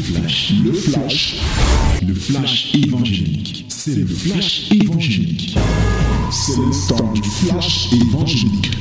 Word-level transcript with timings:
flash, 0.00 0.52
le 0.64 0.72
flash, 0.72 1.40
le 2.06 2.14
flash 2.14 2.74
évangélique. 2.74 3.66
C'est 3.68 3.94
le 3.94 4.06
flash 4.06 4.70
évangélique. 4.72 5.58
C'est 6.30 6.56
le 6.56 6.88
temps 6.88 7.12
du 7.12 7.22
flash 7.22 7.92
évangélique. 7.92 8.76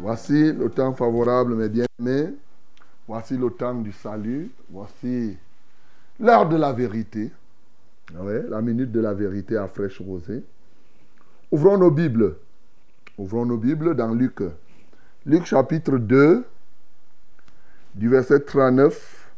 Voici 0.00 0.52
le 0.52 0.68
temps 0.70 0.94
favorable, 0.94 1.54
mes 1.54 1.68
bien-aimés. 1.68 2.30
Voici 3.06 3.36
le 3.36 3.50
temps 3.50 3.74
du 3.74 3.92
salut. 3.92 4.50
Voici 4.70 5.36
l'heure 6.18 6.48
de 6.48 6.56
la 6.56 6.72
vérité. 6.72 7.30
Ah 8.18 8.24
ouais, 8.24 8.42
la 8.48 8.60
minute 8.60 8.90
de 8.90 9.00
la 9.00 9.14
vérité 9.14 9.56
à 9.56 9.68
fraîche 9.68 10.00
rosée. 10.00 10.42
Ouvrons 11.52 11.78
nos 11.78 11.90
Bibles. 11.90 12.36
Ouvrons 13.18 13.46
nos 13.46 13.58
Bibles 13.58 13.94
dans 13.94 14.12
Luc. 14.12 14.40
Luc 15.26 15.44
chapitre 15.44 15.98
2, 15.98 16.44
du 18.00 18.08
verset 18.08 18.46
39 18.46 19.30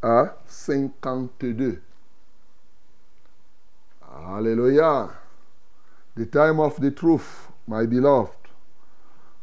à 0.00 0.36
52. 0.46 1.82
Alléluia. 4.28 5.10
The 6.14 6.30
time 6.30 6.60
of 6.60 6.78
the 6.80 6.94
truth, 6.94 7.48
my 7.66 7.84
beloved. 7.84 8.30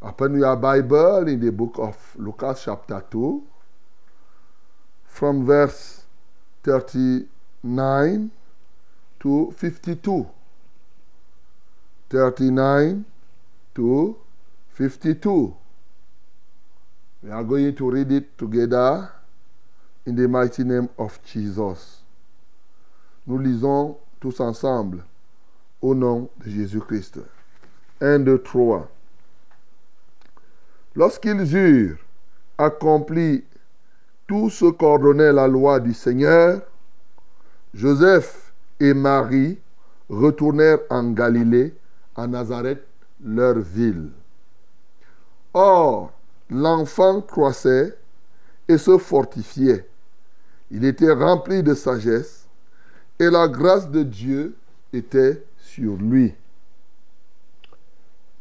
Open 0.02 0.40
your 0.40 0.56
Bible 0.56 1.28
in 1.28 1.42
the 1.42 1.52
book 1.52 1.78
of 1.78 1.98
Lucas 2.18 2.64
chapter 2.64 3.04
2 3.12 3.44
from 5.04 5.46
verse 5.46 6.06
39 6.64 8.30
to 9.20 9.54
52. 9.58 10.26
39 12.10 13.04
to 13.76 14.18
52. 14.70 15.54
We 17.24 17.32
are 17.32 17.44
going 17.44 17.74
to 17.76 17.90
read 17.90 18.12
it 18.12 18.38
together 18.38 19.10
in 20.06 20.16
the 20.16 20.28
mighty 20.28 20.66
name 20.66 20.90
of 20.98 21.18
Jesus. 21.24 22.04
Nous 23.26 23.38
lisons 23.38 23.96
tous 24.20 24.42
ensemble 24.42 25.06
au 25.82 25.96
nom 25.96 26.30
de 26.44 26.50
Jésus-Christ. 26.50 27.20
1, 28.02 28.20
2, 28.20 28.40
3. 28.40 28.90
Lorsqu'ils 30.96 31.56
eurent 31.56 31.98
accompli 32.58 33.44
tout 34.28 34.50
ce 34.50 34.66
qu'ordonnait 34.66 35.32
la 35.32 35.48
loi 35.48 35.80
du 35.80 35.94
Seigneur, 35.94 36.62
Joseph 37.74 38.52
et 38.82 38.94
Marie 38.94 39.58
retournèrent 40.10 40.80
en 40.90 41.12
Galilée, 41.12 41.74
à 42.16 42.28
Nazareth, 42.28 42.86
leur 43.24 43.60
ville. 43.60 44.10
Or, 45.54 46.13
l'enfant 46.54 47.22
croissait 47.22 47.98
et 48.68 48.78
se 48.78 48.98
fortifiait. 48.98 49.88
Il 50.72 50.86
était 50.86 51.12
rempli 51.12 51.64
de 51.64 51.74
sagesse 51.74 52.48
et 53.20 53.30
la 53.30 53.48
grâce 53.48 53.90
de 53.90 54.04
Dieu 54.04 54.56
était 54.94 55.44
sur 55.58 55.96
lui. 55.96 56.34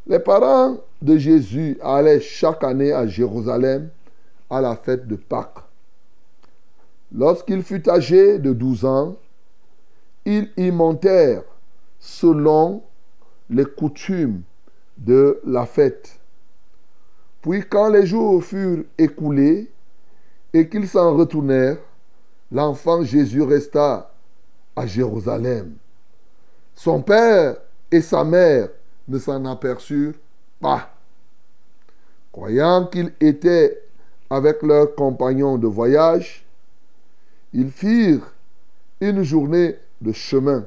Les 0.05 0.19
parents 0.19 0.77
de 1.01 1.17
Jésus 1.17 1.77
allaient 1.81 2.19
chaque 2.19 2.63
année 2.63 2.91
à 2.91 3.07
Jérusalem 3.07 3.89
à 4.49 4.61
la 4.61 4.75
fête 4.75 5.07
de 5.07 5.15
Pâques. 5.15 5.63
Lorsqu'il 7.15 7.63
fut 7.63 7.87
âgé 7.89 8.39
de 8.39 8.53
12 8.53 8.85
ans, 8.85 9.15
ils 10.25 10.49
y 10.57 10.71
montèrent 10.71 11.43
selon 11.99 12.83
les 13.49 13.65
coutumes 13.65 14.41
de 14.97 15.39
la 15.45 15.65
fête. 15.65 16.19
Puis 17.43 17.61
quand 17.67 17.89
les 17.89 18.05
jours 18.05 18.41
furent 18.41 18.85
écoulés 18.97 19.69
et 20.53 20.69
qu'ils 20.69 20.87
s'en 20.87 21.13
retournèrent, 21.13 21.77
l'enfant 22.49 23.03
Jésus 23.03 23.41
resta 23.41 24.13
à 24.75 24.87
Jérusalem. 24.87 25.75
Son 26.73 27.01
père 27.01 27.57
et 27.91 27.99
sa 28.01 28.23
mère 28.23 28.69
ne 29.09 29.19
s'en 29.19 29.43
aperçurent 29.45 30.15
pas. 30.61 30.89
Croyant 32.31 32.87
qu'il 32.87 33.13
était 33.19 33.83
avec 34.29 34.63
leurs 34.63 34.95
compagnons 34.95 35.57
de 35.57 35.67
voyage, 35.67 36.45
ils 37.51 37.69
firent 37.69 38.33
une 39.01 39.21
journée 39.21 39.75
de 40.01 40.13
chemin 40.13 40.65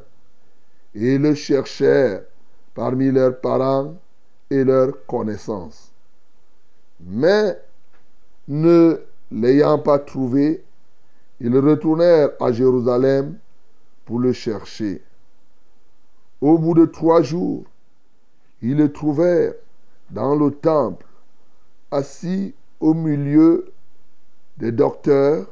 et 0.95 1.17
le 1.17 1.35
cherchèrent 1.35 2.23
parmi 2.75 3.11
leurs 3.11 3.41
parents 3.41 3.95
et 4.51 4.63
leurs 4.63 5.07
connaissances. 5.07 5.96
Mais 7.01 7.59
ne 8.49 9.01
l'ayant 9.31 9.79
pas 9.79 9.99
trouvé, 9.99 10.65
ils 11.41 11.57
retournèrent 11.57 12.31
à 12.41 12.53
Jérusalem 12.53 13.37
pour 14.05 14.19
le 14.19 14.33
chercher. 14.33 15.03
Au 16.41 16.59
bout 16.59 16.75
de 16.75 16.87
trois 16.87 17.23
jours, 17.23 17.65
ils 18.63 18.77
le 18.77 18.93
trouvèrent 18.93 19.55
dans 20.11 20.35
le 20.35 20.51
temple, 20.51 21.05
assis 21.91 22.55
au 22.81 22.95
milieu 22.95 23.73
des 24.57 24.73
docteurs, 24.73 25.47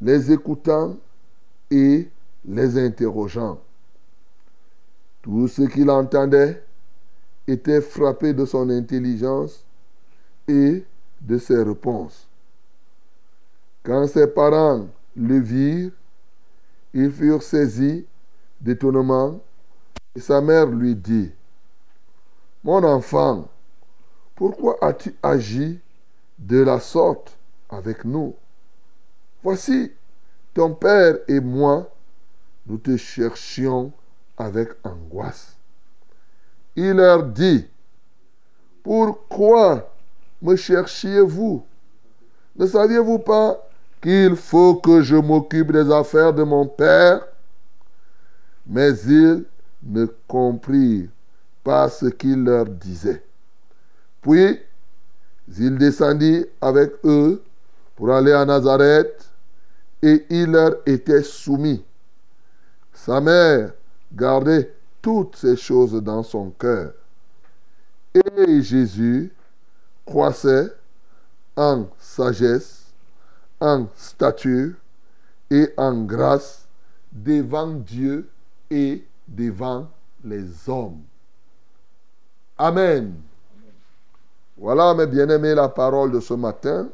les 0.00 0.30
écoutant 0.30 0.96
et 1.70 2.08
les 2.44 2.78
interrogeant. 2.78 3.58
Tout 5.22 5.48
ce 5.48 5.62
qu'il 5.62 5.90
entendait 5.90 6.62
était 7.48 7.80
frappé 7.80 8.32
de 8.32 8.44
son 8.44 8.70
intelligence 8.70 9.65
et 10.48 10.84
de 11.20 11.38
ses 11.38 11.62
réponses. 11.62 12.28
Quand 13.82 14.06
ses 14.06 14.26
parents 14.26 14.88
le 15.14 15.38
virent, 15.38 15.92
ils 16.92 17.10
furent 17.10 17.42
saisis 17.42 18.06
d'étonnement 18.60 19.40
et 20.14 20.20
sa 20.20 20.40
mère 20.40 20.66
lui 20.66 20.94
dit, 20.94 21.30
Mon 22.64 22.82
enfant, 22.84 23.48
pourquoi 24.34 24.76
as-tu 24.80 25.14
agi 25.22 25.78
de 26.38 26.58
la 26.62 26.80
sorte 26.80 27.38
avec 27.68 28.04
nous? 28.04 28.34
Voici, 29.42 29.92
ton 30.54 30.74
père 30.74 31.18
et 31.28 31.40
moi, 31.40 31.90
nous 32.66 32.78
te 32.78 32.96
cherchions 32.96 33.92
avec 34.36 34.70
angoisse. 34.84 35.56
Il 36.74 36.92
leur 36.92 37.24
dit, 37.24 37.68
Pourquoi 38.82 39.95
me 40.42 40.56
cherchiez-vous? 40.56 41.64
Ne 42.56 42.66
saviez-vous 42.66 43.18
pas 43.18 43.68
qu'il 44.00 44.36
faut 44.36 44.76
que 44.76 45.02
je 45.02 45.16
m'occupe 45.16 45.72
des 45.72 45.90
affaires 45.90 46.32
de 46.32 46.42
mon 46.42 46.66
Père? 46.66 47.26
Mais 48.66 48.92
ils 49.00 49.44
ne 49.82 50.06
comprirent 50.26 51.08
pas 51.62 51.88
ce 51.88 52.06
qu'il 52.06 52.44
leur 52.44 52.66
disait. 52.66 53.22
Puis, 54.22 54.60
il 55.58 55.78
descendit 55.78 56.44
avec 56.60 56.92
eux 57.04 57.42
pour 57.94 58.12
aller 58.12 58.32
à 58.32 58.44
Nazareth 58.44 59.30
et 60.02 60.26
il 60.30 60.50
leur 60.50 60.76
était 60.86 61.22
soumis. 61.22 61.84
Sa 62.92 63.20
mère 63.20 63.72
gardait 64.12 64.72
toutes 65.00 65.36
ces 65.36 65.56
choses 65.56 66.02
dans 66.02 66.22
son 66.22 66.50
cœur. 66.50 66.92
Et 68.14 68.62
Jésus 68.62 69.32
croissait 70.06 70.72
en 71.56 71.86
sagesse, 71.98 72.86
en 73.60 73.88
stature 73.96 74.74
et 75.50 75.68
en 75.76 76.04
grâce 76.04 76.66
devant 77.12 77.72
Dieu 77.72 78.28
et 78.70 79.04
devant 79.26 79.88
les 80.24 80.68
hommes. 80.68 81.02
Amen. 82.56 83.14
Voilà, 84.56 84.94
mes 84.94 85.06
bien-aimés, 85.06 85.54
la 85.54 85.68
parole 85.68 86.12
de 86.12 86.20
ce 86.20 86.34
matin. 86.34 86.88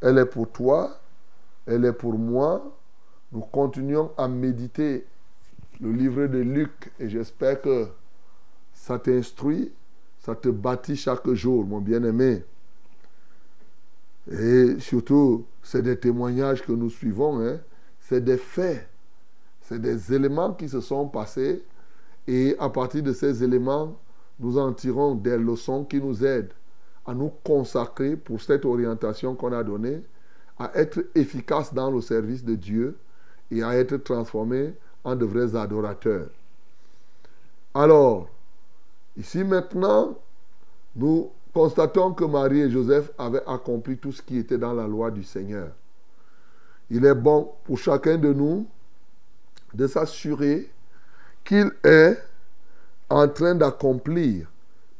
Elle 0.00 0.18
est 0.18 0.26
pour 0.26 0.50
toi, 0.50 0.98
elle 1.66 1.84
est 1.86 1.92
pour 1.92 2.18
moi. 2.18 2.62
Nous 3.32 3.40
continuons 3.40 4.12
à 4.18 4.28
méditer 4.28 5.06
le 5.80 5.92
livre 5.92 6.26
de 6.26 6.38
Luc 6.38 6.92
et 7.00 7.08
j'espère 7.08 7.60
que 7.60 7.88
ça 8.74 8.98
t'instruit, 8.98 9.72
ça 10.24 10.34
te 10.34 10.48
bâtit 10.48 10.96
chaque 10.96 11.30
jour, 11.34 11.66
mon 11.66 11.80
bien-aimé. 11.80 12.42
Et 14.30 14.76
surtout, 14.78 15.44
c'est 15.62 15.82
des 15.82 15.98
témoignages 15.98 16.62
que 16.62 16.72
nous 16.72 16.88
suivons, 16.88 17.40
hein. 17.44 17.58
c'est 18.00 18.24
des 18.24 18.38
faits, 18.38 18.88
c'est 19.60 19.78
des 19.78 20.14
éléments 20.14 20.54
qui 20.54 20.68
se 20.68 20.80
sont 20.80 21.08
passés 21.08 21.62
et 22.26 22.56
à 22.58 22.70
partir 22.70 23.02
de 23.02 23.12
ces 23.12 23.44
éléments, 23.44 23.98
nous 24.40 24.56
en 24.56 24.72
tirons 24.72 25.14
des 25.14 25.36
leçons 25.36 25.84
qui 25.84 26.00
nous 26.00 26.24
aident 26.24 26.52
à 27.04 27.12
nous 27.12 27.30
consacrer 27.44 28.16
pour 28.16 28.40
cette 28.40 28.64
orientation 28.64 29.34
qu'on 29.34 29.52
a 29.52 29.62
donnée, 29.62 30.02
à 30.58 30.70
être 30.74 31.04
efficace 31.14 31.74
dans 31.74 31.90
le 31.90 32.00
service 32.00 32.42
de 32.42 32.54
Dieu 32.54 32.96
et 33.50 33.62
à 33.62 33.76
être 33.76 33.98
transformé 33.98 34.72
en 35.04 35.16
de 35.16 35.26
vrais 35.26 35.54
adorateurs. 35.54 36.30
Alors, 37.74 38.30
ici 39.16 39.44
maintenant, 39.44 40.18
nous 40.96 41.30
constatons 41.52 42.12
que 42.12 42.24
Marie 42.24 42.62
et 42.62 42.70
Joseph 42.70 43.10
avaient 43.18 43.44
accompli 43.46 43.96
tout 43.96 44.12
ce 44.12 44.22
qui 44.22 44.38
était 44.38 44.58
dans 44.58 44.72
la 44.72 44.86
loi 44.86 45.10
du 45.10 45.22
Seigneur. 45.22 45.70
Il 46.90 47.04
est 47.04 47.14
bon 47.14 47.52
pour 47.64 47.78
chacun 47.78 48.18
de 48.18 48.32
nous 48.32 48.66
de 49.72 49.86
s'assurer 49.86 50.70
qu'il 51.44 51.70
est 51.82 52.18
en 53.08 53.28
train 53.28 53.54
d'accomplir 53.54 54.50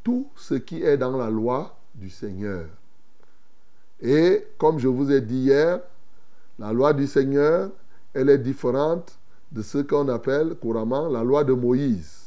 tout 0.02 0.28
ce 0.36 0.54
qui 0.54 0.82
est 0.82 0.96
dans 0.96 1.16
la 1.16 1.30
loi 1.30 1.76
du 1.94 2.10
Seigneur. 2.10 2.66
Et 4.00 4.46
comme 4.58 4.78
je 4.78 4.88
vous 4.88 5.10
ai 5.10 5.20
dit 5.20 5.44
hier, 5.44 5.80
la 6.58 6.72
loi 6.72 6.92
du 6.92 7.06
Seigneur, 7.06 7.70
elle 8.12 8.28
est 8.28 8.38
différente 8.38 9.18
de 9.50 9.62
ce 9.62 9.78
qu'on 9.78 10.08
appelle 10.08 10.54
couramment 10.56 11.08
la 11.08 11.22
loi 11.22 11.44
de 11.44 11.52
Moïse. 11.52 12.23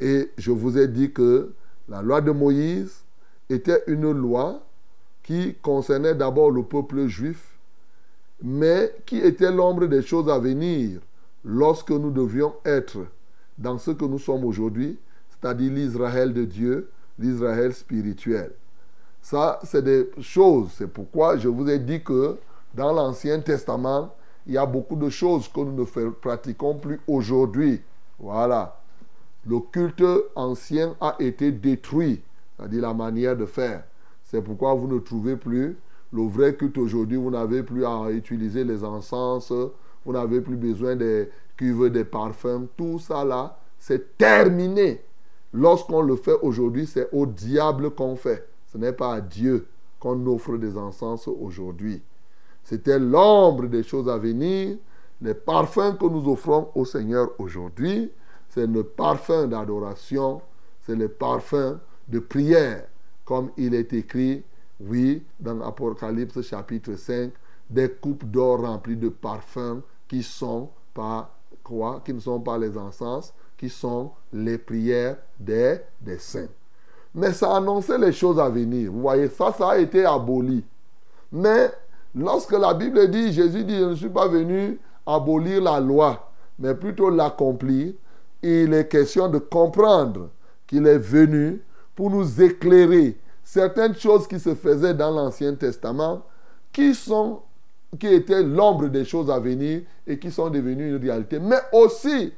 Et 0.00 0.30
je 0.36 0.50
vous 0.50 0.76
ai 0.78 0.88
dit 0.88 1.12
que 1.12 1.52
la 1.88 2.02
loi 2.02 2.20
de 2.20 2.30
Moïse 2.30 3.02
était 3.48 3.82
une 3.86 4.10
loi 4.12 4.62
qui 5.22 5.54
concernait 5.62 6.14
d'abord 6.14 6.50
le 6.50 6.62
peuple 6.62 7.06
juif, 7.06 7.58
mais 8.42 8.92
qui 9.06 9.18
était 9.18 9.50
l'ombre 9.50 9.86
des 9.86 10.02
choses 10.02 10.28
à 10.28 10.38
venir 10.38 11.00
lorsque 11.44 11.90
nous 11.90 12.10
devions 12.10 12.54
être 12.64 12.98
dans 13.56 13.78
ce 13.78 13.92
que 13.92 14.04
nous 14.04 14.18
sommes 14.18 14.44
aujourd'hui, 14.44 14.98
c'est-à-dire 15.30 15.72
l'Israël 15.72 16.32
de 16.32 16.44
Dieu, 16.44 16.90
l'Israël 17.18 17.72
spirituel. 17.72 18.52
Ça, 19.22 19.58
c'est 19.64 19.82
des 19.82 20.10
choses. 20.20 20.70
C'est 20.76 20.86
pourquoi 20.86 21.36
je 21.36 21.48
vous 21.48 21.68
ai 21.68 21.78
dit 21.78 22.02
que 22.02 22.36
dans 22.74 22.92
l'Ancien 22.92 23.40
Testament, 23.40 24.14
il 24.46 24.52
y 24.52 24.58
a 24.58 24.66
beaucoup 24.66 24.96
de 24.96 25.08
choses 25.08 25.48
que 25.48 25.60
nous 25.60 25.72
ne 25.72 26.10
pratiquons 26.10 26.74
plus 26.76 27.00
aujourd'hui. 27.08 27.80
Voilà. 28.18 28.75
Le 29.46 29.60
culte 29.60 30.02
ancien 30.34 30.96
a 31.00 31.14
été 31.20 31.52
détruit, 31.52 32.20
c'est-à-dire 32.56 32.82
la 32.82 32.94
manière 32.94 33.36
de 33.36 33.46
faire. 33.46 33.84
C'est 34.24 34.42
pourquoi 34.42 34.74
vous 34.74 34.88
ne 34.88 34.98
trouvez 34.98 35.36
plus 35.36 35.76
le 36.12 36.22
vrai 36.22 36.56
culte 36.56 36.78
aujourd'hui. 36.78 37.16
Vous 37.16 37.30
n'avez 37.30 37.62
plus 37.62 37.84
à 37.84 38.10
utiliser 38.10 38.64
les 38.64 38.82
encens, 38.82 39.52
vous 40.04 40.12
n'avez 40.12 40.40
plus 40.40 40.56
besoin 40.56 40.96
des 40.96 41.28
cuves, 41.56 41.90
des 41.90 42.04
parfums. 42.04 42.66
Tout 42.76 42.98
ça 42.98 43.24
là, 43.24 43.58
c'est 43.78 44.16
terminé. 44.18 45.00
Lorsqu'on 45.52 46.02
le 46.02 46.16
fait 46.16 46.36
aujourd'hui, 46.42 46.86
c'est 46.86 47.08
au 47.12 47.24
diable 47.24 47.90
qu'on 47.90 48.16
fait. 48.16 48.48
Ce 48.72 48.78
n'est 48.78 48.92
pas 48.92 49.14
à 49.14 49.20
Dieu 49.20 49.68
qu'on 50.00 50.26
offre 50.26 50.56
des 50.56 50.76
encens 50.76 51.28
aujourd'hui. 51.28 52.02
C'était 52.64 52.98
l'ombre 52.98 53.66
des 53.68 53.84
choses 53.84 54.08
à 54.08 54.18
venir. 54.18 54.76
Les 55.22 55.34
parfums 55.34 55.96
que 55.98 56.06
nous 56.06 56.28
offrons 56.30 56.68
au 56.74 56.84
Seigneur 56.84 57.30
aujourd'hui, 57.38 58.10
c'est 58.56 58.66
le 58.66 58.82
parfum 58.82 59.46
d'adoration, 59.46 60.40
c'est 60.86 60.96
le 60.96 61.08
parfum 61.08 61.78
de 62.08 62.18
prière, 62.18 62.86
comme 63.26 63.50
il 63.58 63.74
est 63.74 63.92
écrit, 63.92 64.42
oui, 64.80 65.22
dans 65.38 65.60
Apocalypse 65.60 66.40
chapitre 66.40 66.94
5, 66.94 67.32
des 67.68 67.90
coupes 67.90 68.24
d'or 68.24 68.62
remplies 68.62 68.96
de 68.96 69.10
parfums 69.10 69.82
qui 70.08 70.18
ne 70.18 70.22
sont 70.22 70.70
pas 70.90 72.58
les 72.58 72.78
encens, 72.78 73.34
qui 73.58 73.68
sont 73.68 74.12
les 74.32 74.56
prières 74.56 75.18
des, 75.38 75.80
des 76.00 76.18
saints. 76.18 76.48
Mais 77.14 77.32
ça 77.32 77.56
annonçait 77.56 77.98
les 77.98 78.12
choses 78.12 78.40
à 78.40 78.48
venir. 78.48 78.90
Vous 78.90 79.02
voyez, 79.02 79.28
ça, 79.28 79.52
ça 79.52 79.70
a 79.70 79.78
été 79.78 80.06
aboli. 80.06 80.64
Mais 81.30 81.70
Lorsque 82.16 82.52
la 82.52 82.72
Bible 82.72 83.10
dit, 83.10 83.30
Jésus 83.30 83.62
dit, 83.64 83.78
je 83.78 83.84
ne 83.84 83.94
suis 83.94 84.08
pas 84.08 84.26
venu 84.26 84.80
abolir 85.04 85.60
la 85.60 85.78
loi, 85.80 86.32
mais 86.58 86.74
plutôt 86.74 87.10
l'accomplir, 87.10 87.92
il 88.42 88.72
est 88.74 88.88
question 88.88 89.28
de 89.28 89.38
comprendre 89.38 90.30
qu'il 90.66 90.86
est 90.86 90.98
venu 90.98 91.62
pour 91.94 92.10
nous 92.10 92.42
éclairer 92.42 93.18
certaines 93.42 93.94
choses 93.94 94.26
qui 94.26 94.38
se 94.38 94.54
faisaient 94.54 94.94
dans 94.94 95.10
l'Ancien 95.10 95.54
Testament, 95.54 96.22
qui, 96.72 96.94
sont, 96.94 97.40
qui 97.98 98.08
étaient 98.08 98.42
l'ombre 98.42 98.88
des 98.88 99.04
choses 99.04 99.30
à 99.30 99.38
venir 99.38 99.82
et 100.06 100.18
qui 100.18 100.30
sont 100.30 100.50
devenues 100.50 100.90
une 100.90 101.02
réalité. 101.02 101.38
Mais 101.38 101.60
aussi, 101.72 102.32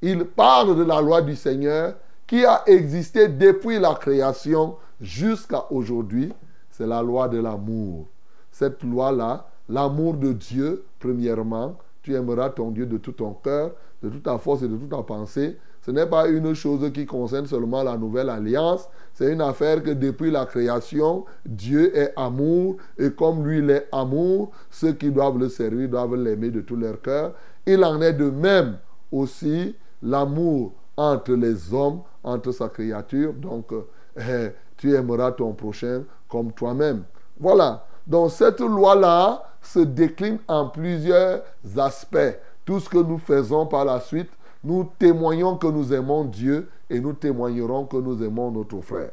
il 0.00 0.24
parle 0.24 0.76
de 0.76 0.84
la 0.84 1.00
loi 1.00 1.22
du 1.22 1.36
Seigneur 1.36 1.94
qui 2.26 2.44
a 2.44 2.62
existé 2.66 3.28
depuis 3.28 3.78
la 3.78 3.94
création 3.94 4.76
jusqu'à 5.00 5.64
aujourd'hui. 5.70 6.32
C'est 6.70 6.86
la 6.86 7.02
loi 7.02 7.28
de 7.28 7.38
l'amour 7.38 8.06
cette 8.54 8.84
loi-là, 8.84 9.48
l'amour 9.68 10.14
de 10.14 10.32
Dieu, 10.32 10.84
premièrement, 11.00 11.76
tu 12.04 12.14
aimeras 12.14 12.50
ton 12.50 12.70
Dieu 12.70 12.86
de 12.86 12.98
tout 12.98 13.12
ton 13.12 13.32
cœur, 13.32 13.72
de 14.02 14.10
toute 14.10 14.22
ta 14.22 14.38
force 14.38 14.62
et 14.62 14.68
de 14.68 14.76
toute 14.76 14.90
ta 14.90 15.02
pensée. 15.02 15.58
Ce 15.80 15.90
n'est 15.90 16.06
pas 16.06 16.28
une 16.28 16.54
chose 16.54 16.90
qui 16.92 17.06
concerne 17.06 17.46
seulement 17.46 17.82
la 17.82 17.96
nouvelle 17.96 18.30
alliance, 18.30 18.88
c'est 19.14 19.32
une 19.32 19.40
affaire 19.40 19.82
que 19.82 19.90
depuis 19.90 20.30
la 20.30 20.44
création, 20.44 21.24
Dieu 21.44 21.96
est 21.96 22.12
amour, 22.16 22.76
et 22.98 23.10
comme 23.10 23.46
lui 23.46 23.58
il 23.58 23.70
est 23.70 23.88
amour, 23.90 24.50
ceux 24.70 24.92
qui 24.92 25.10
doivent 25.10 25.38
le 25.38 25.48
servir 25.48 25.88
doivent 25.88 26.14
l'aimer 26.16 26.50
de 26.50 26.60
tout 26.60 26.76
leur 26.76 27.00
cœur. 27.00 27.32
Il 27.66 27.82
en 27.84 28.00
est 28.02 28.12
de 28.12 28.28
même 28.28 28.78
aussi 29.10 29.74
l'amour 30.02 30.74
entre 30.96 31.32
les 31.32 31.72
hommes, 31.72 32.02
entre 32.22 32.52
sa 32.52 32.68
créature. 32.68 33.32
Donc, 33.32 33.72
eh, 34.16 34.50
tu 34.76 34.94
aimeras 34.94 35.32
ton 35.32 35.52
prochain 35.52 36.04
comme 36.28 36.52
toi-même. 36.52 37.04
Voilà. 37.40 37.86
Donc 38.06 38.30
cette 38.30 38.60
loi-là 38.60 39.42
se 39.62 39.80
décline 39.80 40.38
en 40.48 40.68
plusieurs 40.68 41.42
aspects. 41.76 42.38
Tout 42.64 42.80
ce 42.80 42.88
que 42.88 42.98
nous 42.98 43.18
faisons 43.18 43.66
par 43.66 43.84
la 43.84 44.00
suite, 44.00 44.30
nous 44.62 44.90
témoignons 44.98 45.56
que 45.56 45.66
nous 45.66 45.92
aimons 45.92 46.24
Dieu 46.24 46.68
et 46.88 47.00
nous 47.00 47.12
témoignerons 47.12 47.86
que 47.86 47.96
nous 47.96 48.22
aimons 48.22 48.50
notre 48.50 48.80
frère. 48.80 49.10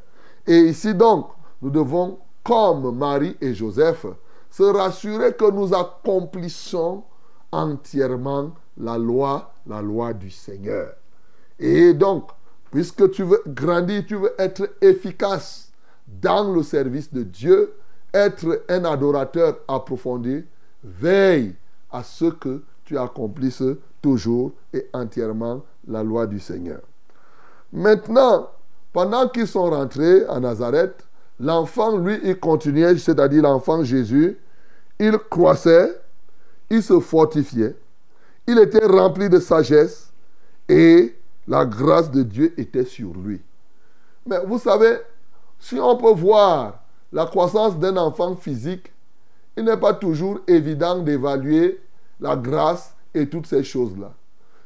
Et 0.47 0.57
ici 0.57 0.93
donc, 0.93 1.27
nous 1.61 1.69
devons, 1.69 2.19
comme 2.43 2.97
Marie 2.97 3.37
et 3.41 3.53
Joseph, 3.53 4.05
se 4.49 4.63
rassurer 4.63 5.33
que 5.33 5.49
nous 5.49 5.73
accomplissons 5.73 7.03
entièrement 7.51 8.51
la 8.77 8.97
loi, 8.97 9.53
la 9.67 9.81
loi 9.81 10.13
du 10.13 10.29
Seigneur. 10.29 10.93
Et 11.59 11.93
donc, 11.93 12.29
puisque 12.71 13.11
tu 13.11 13.23
veux 13.23 13.43
grandir, 13.47 14.03
tu 14.05 14.15
veux 14.15 14.33
être 14.39 14.69
efficace 14.81 15.71
dans 16.07 16.51
le 16.51 16.63
service 16.63 17.13
de 17.13 17.23
Dieu, 17.23 17.73
être 18.13 18.63
un 18.69 18.85
adorateur 18.85 19.59
approfondi, 19.67 20.43
veille 20.83 21.55
à 21.91 22.03
ce 22.03 22.25
que 22.25 22.63
tu 22.85 22.97
accomplisses 22.97 23.63
toujours 24.01 24.51
et 24.73 24.87
entièrement 24.93 25.63
la 25.87 26.03
loi 26.03 26.27
du 26.27 26.39
Seigneur. 26.39 26.81
Maintenant, 27.71 28.49
pendant 28.91 29.27
qu'ils 29.29 29.47
sont 29.47 29.69
rentrés 29.69 30.25
à 30.25 30.39
Nazareth, 30.39 31.05
l'enfant, 31.39 31.97
lui, 31.97 32.19
il 32.23 32.39
continuait, 32.39 32.97
c'est-à-dire 32.97 33.43
l'enfant 33.43 33.83
Jésus, 33.83 34.37
il 34.99 35.17
croissait, 35.29 35.99
il 36.69 36.83
se 36.83 36.99
fortifiait, 36.99 37.75
il 38.47 38.59
était 38.59 38.85
rempli 38.85 39.29
de 39.29 39.39
sagesse 39.39 40.11
et 40.67 41.15
la 41.47 41.65
grâce 41.65 42.11
de 42.11 42.23
Dieu 42.23 42.53
était 42.57 42.85
sur 42.85 43.13
lui. 43.13 43.41
Mais 44.25 44.39
vous 44.45 44.59
savez, 44.59 44.97
si 45.59 45.79
on 45.79 45.95
peut 45.97 46.13
voir 46.13 46.80
la 47.11 47.25
croissance 47.25 47.77
d'un 47.77 47.97
enfant 47.97 48.35
physique, 48.35 48.91
il 49.57 49.65
n'est 49.65 49.77
pas 49.77 49.93
toujours 49.93 50.39
évident 50.47 50.99
d'évaluer 50.99 51.81
la 52.19 52.35
grâce 52.35 52.95
et 53.13 53.27
toutes 53.27 53.47
ces 53.47 53.63
choses-là. 53.63 54.13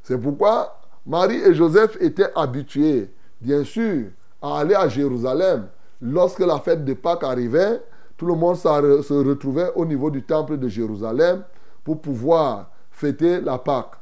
C'est 0.04 0.18
pourquoi 0.18 0.80
Marie 1.06 1.42
et 1.42 1.54
Joseph 1.54 1.98
étaient 2.00 2.32
habitués, 2.36 3.10
bien 3.42 3.64
sûr, 3.64 4.08
à 4.42 4.60
aller 4.60 4.76
à 4.76 4.88
Jérusalem. 4.88 5.68
Lorsque 6.02 6.40
la 6.40 6.60
fête 6.60 6.86
de 6.86 6.94
Pâques 6.94 7.24
arrivait, 7.24 7.82
tout 8.18 8.28
le 8.28 8.36
monde 8.36 8.56
se 8.56 9.14
retrouvait 9.14 9.72
au 9.76 9.86
niveau 9.86 10.12
du 10.12 10.24
temple 10.24 10.58
de 10.58 10.68
Jérusalem 10.68 11.44
pour 11.84 12.02
pouvoir 12.02 12.70
fêter 12.92 13.42
la 13.42 13.58
Pâque. 13.58 13.94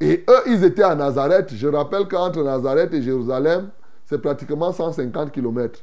Et 0.00 0.24
eux, 0.28 0.42
ils 0.46 0.64
étaient 0.64 0.82
à 0.82 0.94
Nazareth. 0.94 1.54
Je 1.54 1.66
rappelle 1.66 2.06
qu'entre 2.06 2.42
Nazareth 2.42 2.92
et 2.94 3.02
Jérusalem, 3.02 3.70
c'est 4.06 4.20
pratiquement 4.20 4.72
150 4.72 5.32
kilomètres. 5.32 5.80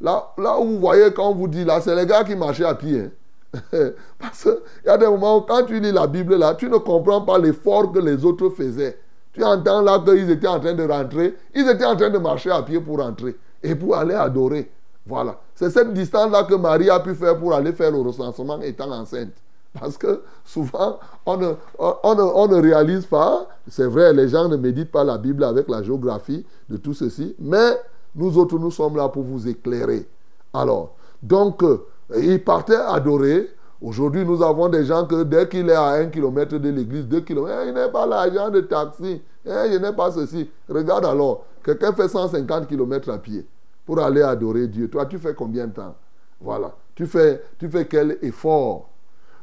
Là, 0.00 0.32
là 0.38 0.58
où 0.60 0.64
vous 0.64 0.78
voyez, 0.78 1.12
quand 1.12 1.30
on 1.30 1.34
vous 1.34 1.48
dit 1.48 1.64
là, 1.64 1.80
c'est 1.80 1.94
les 1.94 2.06
gars 2.06 2.24
qui 2.24 2.36
marchaient 2.36 2.64
à 2.64 2.74
pied. 2.74 3.00
Hein. 3.00 3.10
Parce 4.18 4.42
qu'il 4.42 4.52
y 4.86 4.88
a 4.88 4.98
des 4.98 5.06
moments 5.06 5.38
où, 5.38 5.40
quand 5.42 5.64
tu 5.64 5.80
lis 5.80 5.92
la 5.92 6.06
Bible 6.06 6.36
là, 6.36 6.54
tu 6.54 6.68
ne 6.68 6.76
comprends 6.76 7.22
pas 7.22 7.38
l'effort 7.38 7.92
que 7.92 7.98
les 7.98 8.24
autres 8.24 8.50
faisaient. 8.50 8.98
Tu 9.32 9.42
entends 9.42 9.82
là 9.82 9.98
qu'ils 10.04 10.30
étaient 10.30 10.48
en 10.48 10.60
train 10.60 10.74
de 10.74 10.86
rentrer. 10.86 11.36
Ils 11.54 11.68
étaient 11.68 11.84
en 11.84 11.96
train 11.96 12.10
de 12.10 12.18
marcher 12.18 12.50
à 12.50 12.62
pied 12.62 12.80
pour 12.80 12.98
rentrer 12.98 13.36
et 13.62 13.74
pour 13.74 13.96
aller 13.96 14.14
adorer. 14.14 14.70
Voilà. 15.06 15.38
C'est 15.54 15.70
cette 15.70 15.92
distance-là 15.92 16.44
que 16.44 16.54
Marie 16.54 16.90
a 16.90 17.00
pu 17.00 17.14
faire 17.14 17.38
pour 17.38 17.54
aller 17.54 17.72
faire 17.72 17.90
le 17.90 18.00
recensement 18.00 18.60
étant 18.60 18.90
enceinte. 18.90 19.32
Parce 19.78 19.96
que 19.96 20.22
souvent, 20.44 20.98
on 21.24 21.36
ne, 21.36 21.52
on 21.78 22.48
ne 22.48 22.60
réalise 22.60 23.06
pas, 23.06 23.46
c'est 23.68 23.86
vrai, 23.86 24.12
les 24.12 24.28
gens 24.28 24.48
ne 24.48 24.56
méditent 24.56 24.90
pas 24.90 25.04
la 25.04 25.18
Bible 25.18 25.44
avec 25.44 25.68
la 25.68 25.82
géographie 25.82 26.44
de 26.68 26.76
tout 26.76 26.94
ceci, 26.94 27.34
mais 27.38 27.76
nous 28.18 28.36
autres, 28.36 28.58
nous 28.58 28.72
sommes 28.72 28.96
là 28.96 29.08
pour 29.08 29.22
vous 29.22 29.48
éclairer. 29.48 30.06
Alors, 30.52 30.96
donc, 31.22 31.62
euh, 31.62 31.86
il 32.16 32.42
partait 32.42 32.74
adorer. 32.74 33.48
Aujourd'hui, 33.80 34.24
nous 34.24 34.42
avons 34.42 34.68
des 34.68 34.84
gens 34.84 35.06
que 35.06 35.22
dès 35.22 35.48
qu'il 35.48 35.70
est 35.70 35.74
à 35.74 35.90
un 35.90 36.06
kilomètre 36.06 36.58
de 36.58 36.68
l'église, 36.68 37.06
deux 37.06 37.20
kilomètres, 37.20 37.60
eh, 37.64 37.68
il 37.68 37.74
n'est 37.74 37.90
pas 37.90 38.06
l'argent 38.06 38.50
de 38.50 38.60
taxi, 38.62 39.22
eh, 39.46 39.50
il 39.72 39.80
n'est 39.80 39.92
pas 39.92 40.10
ceci. 40.10 40.50
Regarde 40.68 41.04
alors, 41.04 41.44
quelqu'un 41.64 41.92
fait 41.92 42.08
150 42.08 42.66
kilomètres 42.66 43.08
à 43.08 43.18
pied 43.18 43.46
pour 43.86 44.00
aller 44.00 44.22
adorer 44.22 44.66
Dieu. 44.66 44.90
Toi, 44.90 45.06
tu 45.06 45.16
fais 45.18 45.34
combien 45.34 45.68
de 45.68 45.72
temps? 45.72 45.94
Voilà. 46.40 46.74
Tu 46.96 47.06
fais, 47.06 47.40
tu 47.56 47.68
fais 47.68 47.86
quel 47.86 48.18
effort? 48.22 48.88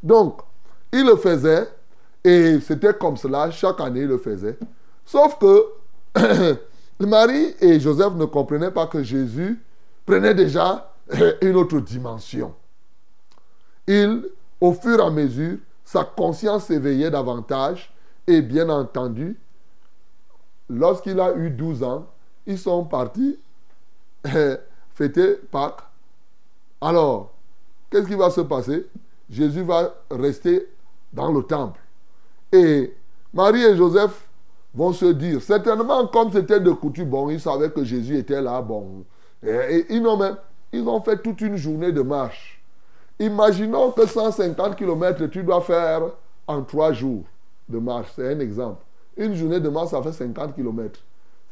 Donc, 0.04 0.42
il 0.92 1.06
le 1.06 1.16
faisait 1.16 1.70
et 2.26 2.60
c'était 2.60 2.94
comme 2.94 3.16
cela. 3.16 3.50
Chaque 3.52 3.80
année, 3.80 4.02
il 4.02 4.08
le 4.08 4.18
faisait. 4.18 4.58
Sauf 5.06 5.38
que 5.40 5.66
Marie 7.00 7.56
et 7.60 7.80
Joseph 7.80 8.14
ne 8.14 8.26
comprenaient 8.26 8.72
pas 8.72 8.88
que 8.88 9.04
Jésus 9.04 9.62
prenait 10.06 10.34
déjà 10.34 10.94
une 11.42 11.56
autre 11.56 11.80
dimension. 11.80 12.54
Il, 13.88 14.30
au 14.62 14.74
fur 14.74 15.00
et 15.00 15.04
à 15.04 15.10
mesure, 15.10 15.58
sa 15.84 16.04
conscience 16.04 16.66
s'éveillait 16.66 17.12
davantage 17.12 17.94
et 18.26 18.42
bien 18.42 18.70
entendu, 18.70 19.38
lorsqu'il 20.70 21.20
a 21.20 21.36
eu 21.36 21.52
12 21.52 21.84
ans, 21.84 22.08
ils 22.48 22.58
sont 22.58 22.86
partis 22.86 23.38
fêter 24.94 25.36
Pâques. 25.52 25.82
Alors, 26.82 27.34
qu'est-ce 27.90 28.08
qui 28.08 28.16
va 28.16 28.30
se 28.30 28.42
passer? 28.42 28.88
Jésus 29.30 29.64
va 29.64 29.94
rester 30.10 30.68
dans 31.14 31.32
le 31.32 31.44
temple. 31.44 31.80
Et 32.52 32.96
Marie 33.34 33.64
et 33.64 33.76
Joseph 33.76 34.25
vont 34.76 34.92
se 34.92 35.06
dire, 35.06 35.42
certainement 35.42 36.08
comme 36.08 36.32
c'était 36.32 36.60
de 36.60 36.72
coutume, 36.72 37.10
bon, 37.10 37.30
ils 37.30 37.40
savaient 37.40 37.70
que 37.70 37.84
Jésus 37.84 38.18
était 38.18 38.42
là, 38.42 38.62
bon. 38.62 39.06
Et, 39.44 39.86
ils, 39.90 40.06
ont 40.06 40.18
même, 40.18 40.36
ils 40.74 40.88
ont 40.88 41.02
fait 41.02 41.18
toute 41.22 41.42
une 41.42 41.56
journée 41.56 41.92
de 41.92 42.02
marche. 42.02 42.62
Imaginons 43.20 43.92
que 43.92 44.06
150 44.06 44.76
km, 44.76 45.28
tu 45.28 45.44
dois 45.44 45.62
faire 45.62 46.02
en 46.48 46.62
trois 46.64 46.92
jours 46.92 47.24
de 47.70 47.80
marche. 47.80 48.10
C'est 48.16 48.34
un 48.34 48.40
exemple. 48.40 48.84
Une 49.16 49.34
journée 49.34 49.62
de 49.62 49.70
marche, 49.70 49.92
ça 49.92 50.02
fait 50.02 50.12
50 50.12 50.54
km. 50.54 51.00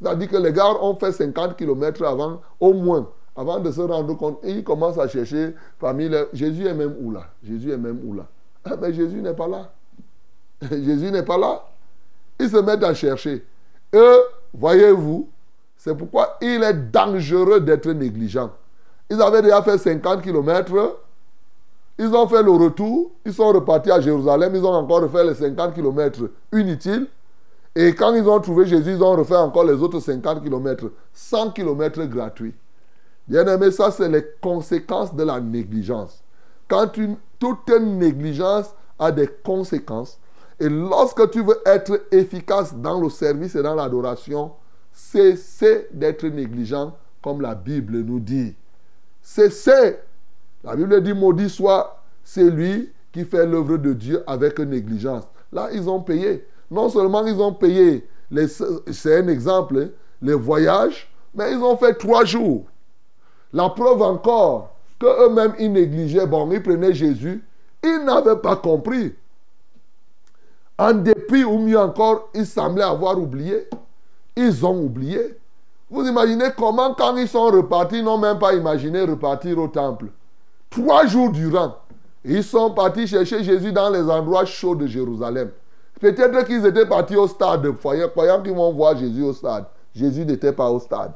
C'est-à-dire 0.01 0.29
que 0.29 0.37
les 0.37 0.51
gars 0.51 0.73
ont 0.81 0.95
fait 0.95 1.13
50 1.13 1.55
km 1.55 2.03
avant, 2.03 2.41
au 2.59 2.73
moins, 2.73 3.07
avant 3.37 3.59
de 3.59 3.71
se 3.71 3.79
rendre 3.79 4.13
compte. 4.15 4.39
Ils 4.43 4.63
commencent 4.63 4.97
à 4.97 5.07
chercher 5.07 5.55
parmi 5.79 6.09
les... 6.09 6.25
Jésus 6.33 6.67
est 6.67 6.73
même 6.73 6.95
où 6.99 7.11
là? 7.11 7.27
Jésus 7.41 7.71
est 7.71 7.77
même 7.77 8.01
où 8.03 8.13
là? 8.13 8.27
Ah, 8.65 8.75
Mais 8.81 8.93
Jésus 8.93 9.21
n'est 9.21 9.33
pas 9.33 9.47
là. 9.47 9.71
Jésus 10.69 11.09
n'est 11.09 11.23
pas 11.23 11.37
là. 11.37 11.63
Ils 12.43 12.49
se 12.49 12.57
mettent 12.57 12.83
à 12.83 12.93
chercher. 12.93 13.41
Eux, 13.95 14.19
voyez-vous, 14.53 15.29
c'est 15.77 15.95
pourquoi 15.95 16.37
il 16.41 16.61
est 16.61 16.91
dangereux 16.91 17.61
d'être 17.61 17.89
négligent. 17.89 18.49
Ils 19.09 19.21
avaient 19.21 19.41
déjà 19.41 19.61
fait 19.61 19.77
50 19.77 20.21
km. 20.21 20.97
Ils 21.97 22.13
ont 22.13 22.27
fait 22.27 22.43
le 22.43 22.51
retour. 22.51 23.11
Ils 23.25 23.33
sont 23.33 23.47
repartis 23.47 23.91
à 23.91 24.01
Jérusalem. 24.01 24.53
Ils 24.55 24.65
ont 24.65 24.73
encore 24.73 25.03
refait 25.03 25.23
les 25.23 25.35
50 25.35 25.73
km 25.73 26.29
inutiles. 26.51 27.07
Et 27.75 27.95
quand 27.95 28.13
ils 28.13 28.27
ont 28.27 28.41
trouvé 28.41 28.65
Jésus, 28.65 28.91
ils 28.91 29.03
ont 29.03 29.15
refait 29.15 29.37
encore 29.37 29.63
les 29.63 29.81
autres 29.81 30.01
50 30.01 30.43
km. 30.43 30.91
100 31.13 31.51
km 31.51 32.03
gratuits. 32.03 32.53
Bien 33.25 33.47
aimé, 33.47 33.71
ça, 33.71 33.89
c'est 33.89 34.09
les 34.09 34.25
conséquences 34.41 35.15
de 35.15 35.23
la 35.23 35.39
négligence. 35.39 36.21
Quand 36.67 36.97
une, 36.97 37.15
toute 37.39 37.69
négligence 37.69 38.75
a 38.99 39.13
des 39.13 39.29
conséquences, 39.45 40.19
et 40.59 40.69
lorsque 40.69 41.29
tu 41.31 41.43
veux 41.43 41.59
être 41.65 42.01
efficace 42.11 42.75
dans 42.75 42.99
le 42.99 43.09
service 43.09 43.55
et 43.55 43.63
dans 43.63 43.75
l'adoration, 43.75 44.51
cessez 44.91 45.87
d'être 45.91 46.25
négligent, 46.27 46.93
comme 47.21 47.41
la 47.41 47.55
Bible 47.55 47.99
nous 47.99 48.19
dit. 48.19 48.55
Cessez. 49.21 49.97
La 50.63 50.75
Bible 50.75 51.01
dit 51.01 51.13
maudit 51.13 51.49
soit 51.49 52.01
celui 52.23 52.91
qui 53.11 53.25
fait 53.25 53.45
l'œuvre 53.45 53.77
de 53.77 53.93
Dieu 53.93 54.23
avec 54.27 54.59
négligence. 54.59 55.23
Là, 55.51 55.69
ils 55.71 55.89
ont 55.89 56.01
payé. 56.01 56.45
Non 56.71 56.89
seulement 56.89 57.25
ils 57.25 57.39
ont 57.39 57.53
payé, 57.53 58.07
c'est 58.91 59.17
un 59.19 59.27
exemple, 59.27 59.77
hein, 59.77 59.89
les 60.21 60.33
voyages, 60.33 61.11
mais 61.35 61.51
ils 61.51 61.59
ont 61.59 61.77
fait 61.77 61.93
trois 61.93 62.25
jours. 62.25 62.65
La 63.51 63.69
preuve 63.69 64.01
encore 64.01 64.75
que 64.99 65.27
eux-mêmes 65.27 65.53
ils 65.59 65.71
négligeaient, 65.71 66.25
bon, 66.25 66.49
ils 66.51 66.63
prenaient 66.63 66.93
Jésus, 66.93 67.43
ils 67.83 68.03
n'avaient 68.05 68.39
pas 68.41 68.55
compris. 68.55 69.13
En 70.77 70.93
dépit, 70.93 71.43
ou 71.43 71.59
mieux 71.59 71.79
encore, 71.79 72.29
ils 72.33 72.45
semblaient 72.45 72.83
avoir 72.83 73.19
oublié. 73.19 73.67
Ils 74.35 74.65
ont 74.65 74.77
oublié. 74.77 75.37
Vous 75.89 76.07
imaginez 76.07 76.47
comment, 76.57 76.93
quand 76.95 77.15
ils 77.17 77.27
sont 77.27 77.45
repartis, 77.45 77.99
ils 77.99 78.03
n'ont 78.03 78.17
même 78.17 78.39
pas 78.39 78.53
imaginé 78.53 79.03
repartir 79.03 79.59
au 79.59 79.67
temple. 79.67 80.07
Trois 80.71 81.05
jours 81.05 81.31
durant, 81.31 81.75
ils 82.25 82.43
sont 82.43 82.71
partis 82.71 83.05
chercher 83.05 83.43
Jésus 83.43 83.71
dans 83.71 83.91
les 83.91 84.09
endroits 84.09 84.45
chauds 84.45 84.75
de 84.75 84.87
Jérusalem. 84.87 85.51
Peut-être 85.99 86.45
qu'ils 86.47 86.65
étaient 86.65 86.87
partis 86.87 87.15
au 87.15 87.27
stade, 87.27 87.69
croyant 87.77 88.41
qu'ils 88.41 88.55
vont 88.55 88.73
voir 88.73 88.97
Jésus 88.97 89.21
au 89.21 89.33
stade. 89.33 89.65
Jésus 89.93 90.25
n'était 90.25 90.51
pas 90.51 90.69
au 90.71 90.79
stade. 90.79 91.13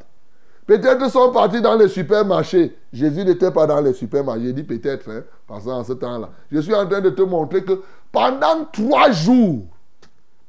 Peut-être 0.67 1.09
sont 1.09 1.31
partis 1.31 1.61
dans 1.61 1.77
les 1.77 1.87
supermarchés. 1.87 2.77
Jésus 2.91 3.23
n'était 3.23 3.51
pas 3.51 3.65
dans 3.65 3.79
les 3.79 3.93
supermarchés. 3.93 4.43
J'ai 4.47 4.53
dit 4.53 4.63
peut-être, 4.63 5.09
hein, 5.09 5.23
parce 5.47 5.63
qu'en 5.63 5.81
ce 5.81 5.93
temps-là. 5.93 6.29
Je 6.51 6.59
suis 6.59 6.75
en 6.75 6.85
train 6.85 6.99
de 6.99 7.09
te 7.09 7.21
montrer 7.21 7.63
que 7.63 7.81
pendant 8.11 8.65
trois 8.73 9.09
jours, 9.11 9.63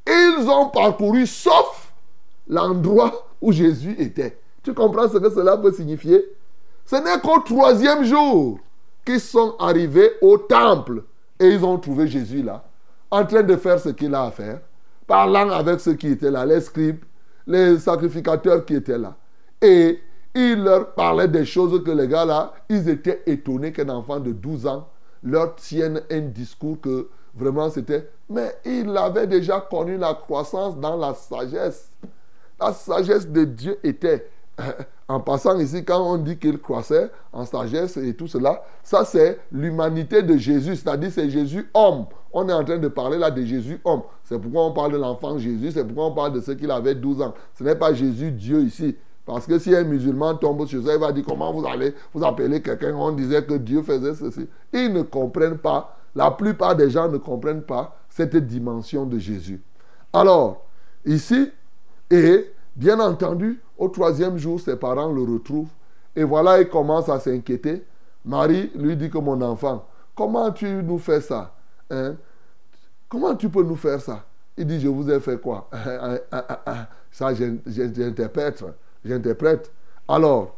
ils 0.05 0.49
ont 0.49 0.71
parcouru 0.71 1.25
sauf 1.25 1.93
l'endroit 2.49 3.29
où 3.41 3.53
Jésus 3.53 3.95
était. 3.97 4.41
Tu 4.65 4.75
comprends 4.75 5.09
ce 5.09 5.19
que 5.19 5.31
cela 5.31 5.57
peut 5.57 5.73
signifier? 5.73 6.25
Ce 6.85 6.97
n'est 6.97 7.21
qu'au 7.21 7.39
troisième 7.39 8.03
jour 8.05 8.59
qu'ils 9.05 9.21
sont 9.21 9.55
arrivés 9.61 10.11
au 10.21 10.37
temple 10.37 11.05
et 11.39 11.47
ils 11.47 11.65
ont 11.65 11.79
trouvé 11.79 12.09
Jésus 12.09 12.43
là, 12.43 12.65
en 13.13 13.25
train 13.25 13.45
de 13.45 13.55
faire 13.55 13.79
ce 13.79 13.91
qu'il 13.91 14.13
a 14.17 14.25
à 14.25 14.31
faire, 14.33 14.59
parlant 15.07 15.49
avec 15.51 15.79
ceux 15.79 15.95
qui 15.95 16.09
étaient 16.09 16.31
là, 16.31 16.45
les 16.45 16.61
scribes, 16.61 17.05
les 17.47 17.79
sacrificateurs 17.79 18.65
qui 18.65 18.75
étaient 18.75 18.99
là. 18.99 19.17
Et 19.63 20.01
il 20.35 20.63
leur 20.63 20.95
parlait 20.95 21.29
des 21.29 21.45
choses 21.45 21.83
que 21.83 21.91
les 21.91 22.09
gars 22.09 22.25
là, 22.25 22.53
ils 22.69 22.89
étaient 22.89 23.23
étonnés 23.27 23.73
qu'un 23.73 23.89
enfant 23.89 24.21
de 24.21 24.33
12 24.33 24.67
ans 24.67 24.89
leur 25.23 25.57
tienne 25.57 26.03
un 26.11 26.21
discours 26.21 26.81
que 26.81 27.09
vraiment 27.35 27.71
c'était... 27.71 28.11
Mais 28.29 28.55
il 28.65 28.97
avait 28.97 29.27
déjà 29.27 29.61
connu 29.61 29.97
la 29.97 30.15
croissance 30.15 30.79
dans 30.79 30.97
la 30.97 31.15
sagesse. 31.15 31.91
La 32.61 32.73
sagesse 32.73 33.29
de 33.29 33.45
Dieu 33.45 33.79
était... 33.83 34.29
En 35.11 35.21
passant 35.21 35.59
ici, 35.59 35.85
quand 35.85 36.03
on 36.03 36.19
dit 36.19 36.37
qu'il 36.37 36.59
croissait 36.59 37.11
en 37.33 37.47
sagesse 37.47 37.97
et 37.97 38.13
tout 38.15 38.27
cela, 38.27 38.63
ça 38.83 39.07
c'est 39.07 39.41
l'humanité 39.51 40.23
de 40.23 40.37
Jésus, 40.37 40.77
c'est-à-dire 40.77 41.11
c'est 41.11 41.31
Jésus 41.31 41.71
homme. 41.73 42.05
On 42.31 42.47
est 42.47 42.53
en 42.53 42.63
train 42.63 42.77
de 42.77 42.89
parler 42.89 43.17
là 43.17 43.31
de 43.31 43.43
Jésus 43.43 43.81
homme. 43.85 44.03
C'est 44.25 44.39
pourquoi 44.39 44.67
on 44.67 44.73
parle 44.73 44.93
de 44.93 44.99
l'enfant 44.99 45.39
Jésus, 45.39 45.73
c'est 45.73 45.85
pourquoi 45.85 46.07
on 46.07 46.13
parle 46.13 46.35
de 46.35 46.41
ce 46.41 46.51
qu'il 46.53 46.71
avait 46.71 46.95
12 46.95 47.23
ans. 47.23 47.35
Ce 47.55 47.65
n'est 47.65 47.77
pas 47.77 47.95
Jésus 47.95 48.33
Dieu 48.33 48.61
ici. 48.63 48.97
Parce 49.29 49.47
que 49.47 49.59
si 49.59 49.77
un 49.77 49.85
musulman 49.85 50.37
tombe 50.37 50.67
sur 50.67 50.83
ça, 50.83 50.95
il 50.95 51.01
va 51.01 51.13
dire 51.13 51.23
comment 51.29 51.53
vous 51.53 51.67
allez 51.67 51.95
vous 52.15 52.25
appeler 52.25 52.63
quelqu'un? 52.63 52.95
On 52.97 53.13
disait 53.13 53.45
que 53.45 53.53
Dieu 53.53 53.83
faisait 53.83 54.15
ceci. 54.15 54.49
Ils 54.73 54.91
ne 54.91 55.03
comprennent 55.03 55.59
pas. 55.59 55.99
La 56.15 56.31
plupart 56.31 56.75
des 56.75 56.89
gens 56.89 57.11
ne 57.11 57.19
comprennent 57.19 57.61
pas 57.61 57.95
cette 58.09 58.35
dimension 58.37 59.05
de 59.05 59.19
Jésus. 59.19 59.61
Alors, 60.15 60.65
ici, 61.05 61.53
et 62.11 62.51
bien 62.75 62.99
entendu, 63.01 63.61
au 63.77 63.89
troisième 63.89 64.39
jour, 64.39 64.59
ses 64.59 64.77
parents 64.77 65.13
le 65.13 65.21
retrouvent. 65.21 65.69
Et 66.17 66.25
voilà, 66.25 66.59
il 66.63 66.71
commence 66.71 67.11
à 67.11 67.21
s'inquiéter. 67.21 67.85
Marie 68.25 68.71
lui 68.75 68.97
dit 68.97 69.11
que 69.11 69.19
mon 69.19 69.43
enfant, 69.43 69.87
comment 70.15 70.51
tu 70.53 70.83
nous 70.83 70.99
fais 70.99 71.21
ça 71.21 71.55
hein? 71.91 72.15
Comment 73.11 73.37
tu 73.37 73.51
peux 73.51 73.63
nous 73.63 73.77
faire 73.77 74.01
ça? 74.01 74.25
Il 74.57 74.67
dit, 74.67 74.81
je 74.81 74.89
vous 74.89 75.11
ai 75.11 75.21
fait 75.21 75.39
quoi? 75.39 75.69
Ça, 77.11 77.33
j'interprète 77.35 78.65
j'interprète. 79.05 79.73
Alors, 80.07 80.57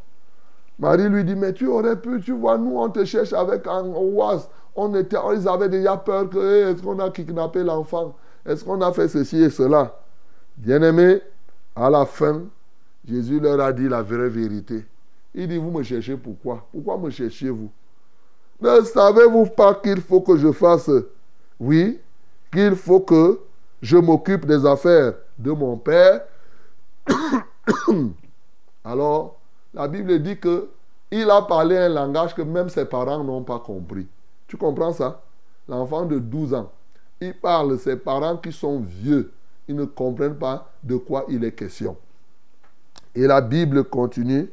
Marie 0.78 1.08
lui 1.08 1.24
dit, 1.24 1.34
mais 1.34 1.52
tu 1.52 1.66
aurais 1.66 1.96
pu, 1.96 2.20
tu 2.20 2.32
vois, 2.32 2.56
nous, 2.56 2.78
on 2.78 2.88
te 2.88 3.04
cherche 3.04 3.32
avec 3.32 3.66
un 3.66 3.84
oise. 3.84 4.48
On 4.74 4.94
était, 4.94 5.16
ils 5.36 5.46
avaient 5.48 5.68
déjà 5.68 5.96
peur 5.96 6.30
que, 6.30 6.38
eh, 6.38 6.70
est-ce 6.70 6.82
qu'on 6.82 6.98
a 6.98 7.10
kidnappé 7.10 7.62
l'enfant? 7.62 8.16
Est-ce 8.46 8.64
qu'on 8.64 8.80
a 8.80 8.92
fait 8.92 9.08
ceci 9.08 9.42
et 9.42 9.50
cela? 9.50 9.94
Bien-aimé, 10.56 11.20
à 11.76 11.90
la 11.90 12.06
fin, 12.06 12.42
Jésus 13.06 13.40
leur 13.40 13.60
a 13.60 13.72
dit 13.72 13.88
la 13.88 14.02
vraie 14.02 14.28
vérité. 14.28 14.86
Il 15.34 15.48
dit, 15.48 15.58
vous 15.58 15.70
me 15.70 15.82
cherchez 15.82 16.16
pourquoi? 16.16 16.66
Pourquoi 16.72 16.96
me 16.96 17.10
cherchez-vous? 17.10 17.70
Ne 18.60 18.80
savez-vous 18.82 19.46
pas 19.46 19.74
qu'il 19.74 20.00
faut 20.00 20.20
que 20.20 20.36
je 20.36 20.52
fasse? 20.52 20.90
Oui, 21.58 22.00
qu'il 22.52 22.74
faut 22.74 23.00
que 23.00 23.38
je 23.82 23.96
m'occupe 23.96 24.46
des 24.46 24.64
affaires 24.66 25.14
de 25.38 25.52
mon 25.52 25.76
Père 25.76 26.22
Alors, 28.84 29.38
la 29.74 29.88
Bible 29.88 30.20
dit 30.20 30.38
que 30.38 30.68
il 31.10 31.28
a 31.28 31.42
parlé 31.42 31.76
un 31.76 31.88
langage 31.88 32.34
que 32.34 32.42
même 32.42 32.68
ses 32.68 32.84
parents 32.84 33.24
n'ont 33.24 33.42
pas 33.42 33.58
compris. 33.58 34.06
Tu 34.46 34.56
comprends 34.56 34.92
ça? 34.92 35.22
L'enfant 35.68 36.04
de 36.06 36.18
12 36.18 36.54
ans, 36.54 36.70
il 37.20 37.34
parle, 37.34 37.78
ses 37.78 37.96
parents 37.96 38.36
qui 38.36 38.52
sont 38.52 38.80
vieux, 38.80 39.32
ils 39.68 39.74
ne 39.74 39.84
comprennent 39.84 40.38
pas 40.38 40.70
de 40.82 40.96
quoi 40.96 41.24
il 41.28 41.44
est 41.44 41.52
question. 41.52 41.96
Et 43.14 43.26
la 43.26 43.40
Bible 43.40 43.84
continue 43.84 44.48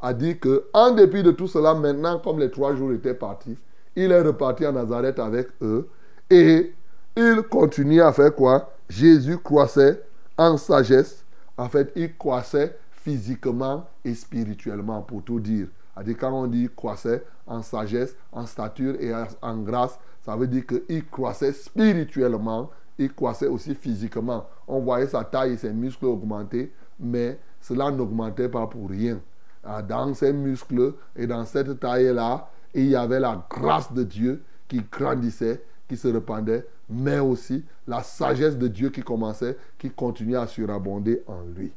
à 0.00 0.12
dire 0.12 0.38
que, 0.38 0.66
en 0.72 0.92
dépit 0.92 1.22
de 1.22 1.32
tout 1.32 1.48
cela, 1.48 1.74
maintenant, 1.74 2.18
comme 2.18 2.38
les 2.38 2.50
trois 2.50 2.74
jours 2.74 2.92
étaient 2.92 3.14
partis, 3.14 3.56
il 3.94 4.12
est 4.12 4.22
reparti 4.22 4.64
à 4.64 4.72
Nazareth 4.72 5.18
avec 5.18 5.48
eux 5.62 5.88
et 6.30 6.72
il 7.16 7.42
continue 7.42 8.00
à 8.02 8.12
faire 8.12 8.34
quoi? 8.34 8.70
Jésus 8.88 9.38
croissait 9.38 10.02
en 10.36 10.56
sagesse. 10.56 11.24
En 11.56 11.68
fait, 11.68 11.90
il 11.96 12.16
croissait 12.16 12.76
physiquement 13.06 13.86
et 14.04 14.14
spirituellement, 14.14 15.00
pour 15.00 15.22
tout 15.22 15.38
dire. 15.38 15.68
C'est-à-dire, 15.94 16.16
quand 16.18 16.32
on 16.32 16.48
dit 16.48 16.68
croissait 16.74 17.24
en 17.46 17.62
sagesse, 17.62 18.16
en 18.32 18.46
stature 18.46 18.96
et 19.00 19.12
en 19.42 19.58
grâce, 19.58 19.96
ça 20.22 20.34
veut 20.34 20.48
dire 20.48 20.64
qu'il 20.66 21.06
croissait 21.06 21.52
spirituellement, 21.52 22.68
il 22.98 23.14
croissait 23.14 23.46
aussi 23.46 23.76
physiquement. 23.76 24.48
On 24.66 24.80
voyait 24.80 25.06
sa 25.06 25.22
taille 25.22 25.52
et 25.52 25.56
ses 25.56 25.72
muscles 25.72 26.06
augmenter, 26.06 26.72
mais 26.98 27.38
cela 27.60 27.92
n'augmentait 27.92 28.48
pas 28.48 28.66
pour 28.66 28.90
rien. 28.90 29.20
Ah, 29.62 29.82
dans 29.82 30.12
ses 30.12 30.32
muscles 30.32 30.94
et 31.14 31.28
dans 31.28 31.44
cette 31.44 31.78
taille-là, 31.78 32.50
il 32.74 32.88
y 32.88 32.96
avait 32.96 33.20
la 33.20 33.46
grâce 33.48 33.92
de 33.92 34.02
Dieu 34.02 34.42
qui 34.66 34.82
grandissait, 34.90 35.62
qui 35.86 35.96
se 35.96 36.08
répandait, 36.08 36.66
mais 36.90 37.20
aussi 37.20 37.64
la 37.86 38.02
sagesse 38.02 38.58
de 38.58 38.66
Dieu 38.66 38.90
qui 38.90 39.02
commençait, 39.02 39.56
qui 39.78 39.90
continuait 39.90 40.38
à 40.38 40.48
surabonder 40.48 41.22
en 41.28 41.42
lui. 41.56 41.72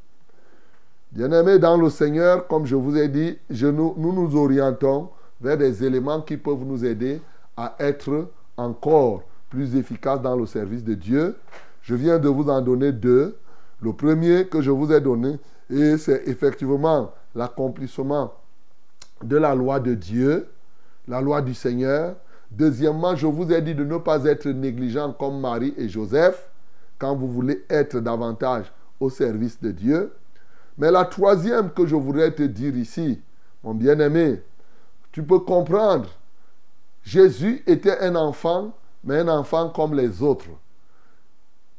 Bien-aimés 1.12 1.58
dans 1.58 1.76
le 1.76 1.90
Seigneur, 1.90 2.46
comme 2.46 2.68
je 2.68 2.76
vous 2.76 2.96
ai 2.96 3.08
dit, 3.08 3.36
nous, 3.50 3.96
nous 3.98 4.14
nous 4.14 4.36
orientons 4.36 5.10
vers 5.42 5.58
des 5.58 5.84
éléments 5.84 6.22
qui 6.22 6.38
peuvent 6.38 6.64
nous 6.64 6.86
aider 6.86 7.20
à 7.58 7.76
être 7.80 8.30
encore 8.56 9.24
plus 9.50 9.76
efficaces 9.76 10.22
dans 10.22 10.36
le 10.36 10.46
service 10.46 10.84
de 10.84 10.94
Dieu. 10.94 11.36
Je 11.82 11.96
viens 11.96 12.20
de 12.20 12.30
vous 12.30 12.48
en 12.48 12.62
donner 12.62 12.92
deux. 12.92 13.36
Le 13.82 13.92
premier 13.94 14.46
que 14.46 14.62
je 14.62 14.70
vous 14.70 14.92
ai 14.92 15.02
donné, 15.02 15.40
et 15.70 15.98
c'est 15.98 16.28
effectivement 16.28 17.12
l'accomplissement 17.34 18.34
de 19.24 19.38
la 19.38 19.56
loi 19.56 19.80
de 19.80 19.96
Dieu, 19.96 20.48
la 21.08 21.22
loi 21.22 21.42
du 21.42 21.56
Seigneur. 21.56 22.16
Deuxièmement, 22.52 23.16
je 23.16 23.26
vous 23.26 23.52
ai 23.52 23.62
dit 23.64 23.74
de 23.74 23.84
ne 23.84 23.98
pas 23.98 24.26
être 24.26 24.48
négligent 24.50 25.12
comme 25.14 25.40
Marie 25.40 25.74
et 25.76 25.90
Joseph 25.90 26.50
quand 27.00 27.16
vous 27.16 27.28
voulez 27.28 27.64
être 27.68 28.00
davantage 28.00 28.72
au 29.00 29.10
service 29.10 29.60
de 29.60 29.72
Dieu. 29.72 30.12
Mais 30.80 30.92
la 30.92 31.04
troisième 31.04 31.72
que 31.72 31.86
je 31.86 31.96
voudrais 31.96 32.32
te 32.32 32.42
dire 32.42 32.76
ici, 32.76 33.22
mon 33.64 33.74
bien-aimé, 33.74 34.42
tu 35.12 35.22
peux 35.24 35.40
comprendre. 35.40 36.10
Jésus 37.04 37.64
était 37.68 38.00
un 38.00 38.16
enfant, 38.16 38.72
mais 39.04 39.20
un 39.20 39.28
enfant 39.28 39.70
comme 39.70 39.94
les 39.94 40.24
autres. 40.24 40.46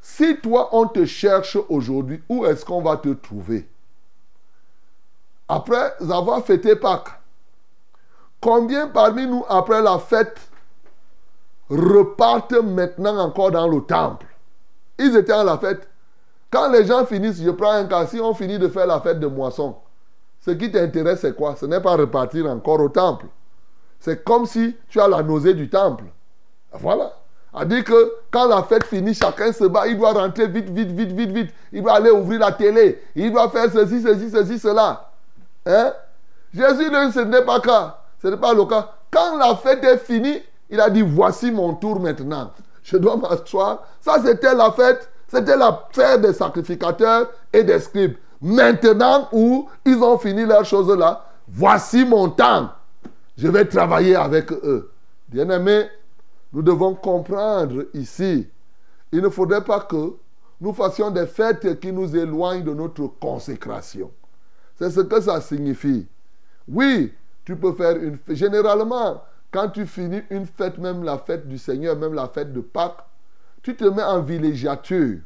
Si 0.02 0.38
toi, 0.40 0.68
on 0.72 0.86
te 0.86 1.06
cherche 1.06 1.56
aujourd'hui, 1.70 2.22
où 2.28 2.44
est-ce 2.44 2.64
qu'on 2.64 2.82
va 2.82 2.98
te 2.98 3.08
trouver? 3.08 3.66
Après 5.48 5.94
avoir 6.10 6.44
fêté 6.44 6.76
Pâques, 6.76 7.20
combien 8.40 8.86
parmi 8.88 9.26
nous, 9.26 9.44
après 9.48 9.80
la 9.80 9.98
fête, 9.98 10.40
repartent 11.70 12.52
maintenant 12.52 13.18
encore 13.18 13.50
dans 13.50 13.66
le 13.66 13.80
temple? 13.80 14.26
Ils 14.98 15.16
étaient 15.16 15.32
à 15.32 15.44
la 15.44 15.56
fête. 15.56 15.89
Quand 16.50 16.70
les 16.70 16.84
gens 16.84 17.06
finissent, 17.06 17.42
je 17.42 17.50
prends 17.50 17.72
un 17.72 17.84
cas, 17.84 18.06
si 18.06 18.20
on 18.20 18.34
finit 18.34 18.58
de 18.58 18.68
faire 18.68 18.86
la 18.86 19.00
fête 19.00 19.20
de 19.20 19.26
moisson, 19.26 19.76
ce 20.40 20.50
qui 20.50 20.70
t'intéresse, 20.70 21.20
c'est 21.20 21.36
quoi? 21.36 21.54
Ce 21.56 21.66
n'est 21.66 21.80
pas 21.80 21.96
repartir 21.96 22.46
encore 22.46 22.80
au 22.80 22.88
temple. 22.88 23.26
C'est 24.00 24.24
comme 24.24 24.46
si 24.46 24.76
tu 24.88 25.00
as 25.00 25.06
la 25.06 25.22
nausée 25.22 25.54
du 25.54 25.68
temple. 25.68 26.04
Voilà. 26.72 27.12
A 27.52 27.64
dit 27.64 27.84
que 27.84 28.14
quand 28.30 28.46
la 28.46 28.62
fête 28.62 28.84
finit, 28.84 29.12
chacun 29.12 29.52
se 29.52 29.64
bat, 29.64 29.86
il 29.86 29.98
doit 29.98 30.12
rentrer 30.12 30.46
vite, 30.46 30.70
vite, 30.70 30.92
vite, 30.92 31.12
vite, 31.12 31.30
vite. 31.30 31.54
Il 31.72 31.82
doit 31.82 31.94
aller 31.94 32.10
ouvrir 32.10 32.40
la 32.40 32.52
télé. 32.52 33.02
Il 33.14 33.32
doit 33.32 33.50
faire 33.50 33.70
ceci, 33.70 34.00
ceci, 34.00 34.30
ceci, 34.30 34.58
cela. 34.58 35.10
Hein? 35.66 35.92
Jésus, 36.54 36.90
ce 37.12 37.20
n'est 37.20 37.42
pas 37.44 37.60
cas. 37.60 37.98
Ce 38.22 38.28
n'est 38.28 38.36
pas 38.36 38.54
le 38.54 38.64
cas. 38.64 38.92
Quand 39.10 39.36
la 39.36 39.56
fête 39.56 39.84
est 39.84 39.98
finie, 39.98 40.40
il 40.70 40.80
a 40.80 40.88
dit, 40.88 41.02
voici 41.02 41.50
mon 41.50 41.74
tour 41.74 42.00
maintenant. 42.00 42.52
Je 42.82 42.96
dois 42.96 43.16
m'asseoir. 43.16 43.82
Ça, 44.00 44.16
c'était 44.24 44.54
la 44.54 44.70
fête 44.70 45.10
c'était 45.30 45.56
l'affaire 45.56 46.18
des 46.18 46.32
sacrificateurs 46.32 47.30
et 47.52 47.62
des 47.62 47.78
scribes. 47.78 48.16
Maintenant 48.42 49.28
où 49.32 49.68
ils 49.84 50.02
ont 50.02 50.18
fini 50.18 50.44
leurs 50.44 50.64
choses 50.64 50.90
là, 50.96 51.24
voici 51.46 52.04
mon 52.04 52.30
temps. 52.30 52.70
Je 53.36 53.46
vais 53.46 53.64
travailler 53.64 54.16
avec 54.16 54.50
eux. 54.50 54.90
Bien-aimés, 55.28 55.86
nous 56.52 56.62
devons 56.62 56.94
comprendre 56.94 57.86
ici, 57.94 58.48
il 59.12 59.20
ne 59.20 59.28
faudrait 59.28 59.62
pas 59.62 59.80
que 59.80 60.14
nous 60.60 60.72
fassions 60.72 61.10
des 61.10 61.26
fêtes 61.26 61.78
qui 61.78 61.92
nous 61.92 62.16
éloignent 62.16 62.64
de 62.64 62.74
notre 62.74 63.06
consécration. 63.06 64.10
C'est 64.76 64.90
ce 64.90 65.00
que 65.00 65.20
ça 65.20 65.40
signifie. 65.40 66.08
Oui, 66.66 67.12
tu 67.44 67.54
peux 67.54 67.72
faire 67.72 67.96
une 67.96 68.16
fête. 68.16 68.36
Généralement, 68.36 69.22
quand 69.52 69.68
tu 69.68 69.86
finis 69.86 70.22
une 70.28 70.46
fête, 70.46 70.78
même 70.78 71.04
la 71.04 71.18
fête 71.18 71.46
du 71.46 71.56
Seigneur, 71.56 71.96
même 71.96 72.14
la 72.14 72.26
fête 72.28 72.52
de 72.52 72.60
Pâques, 72.60 73.04
tu 73.62 73.76
te 73.76 73.84
mets 73.84 74.02
en 74.02 74.20
villégiature. 74.20 75.18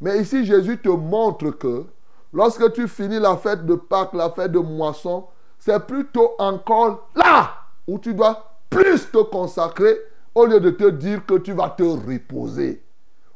Mais 0.00 0.20
ici, 0.20 0.44
Jésus 0.44 0.78
te 0.78 0.88
montre 0.88 1.50
que 1.50 1.84
lorsque 2.32 2.72
tu 2.72 2.88
finis 2.88 3.18
la 3.18 3.36
fête 3.36 3.66
de 3.66 3.74
Pâques, 3.74 4.14
la 4.14 4.30
fête 4.30 4.52
de 4.52 4.58
moisson, 4.58 5.26
c'est 5.58 5.86
plutôt 5.86 6.32
encore 6.38 7.08
là 7.14 7.50
où 7.86 7.98
tu 7.98 8.14
dois 8.14 8.56
plus 8.70 9.10
te 9.10 9.18
consacrer 9.18 9.98
au 10.34 10.46
lieu 10.46 10.60
de 10.60 10.70
te 10.70 10.88
dire 10.88 11.26
que 11.26 11.34
tu 11.34 11.52
vas 11.52 11.70
te 11.70 11.82
reposer. 11.82 12.82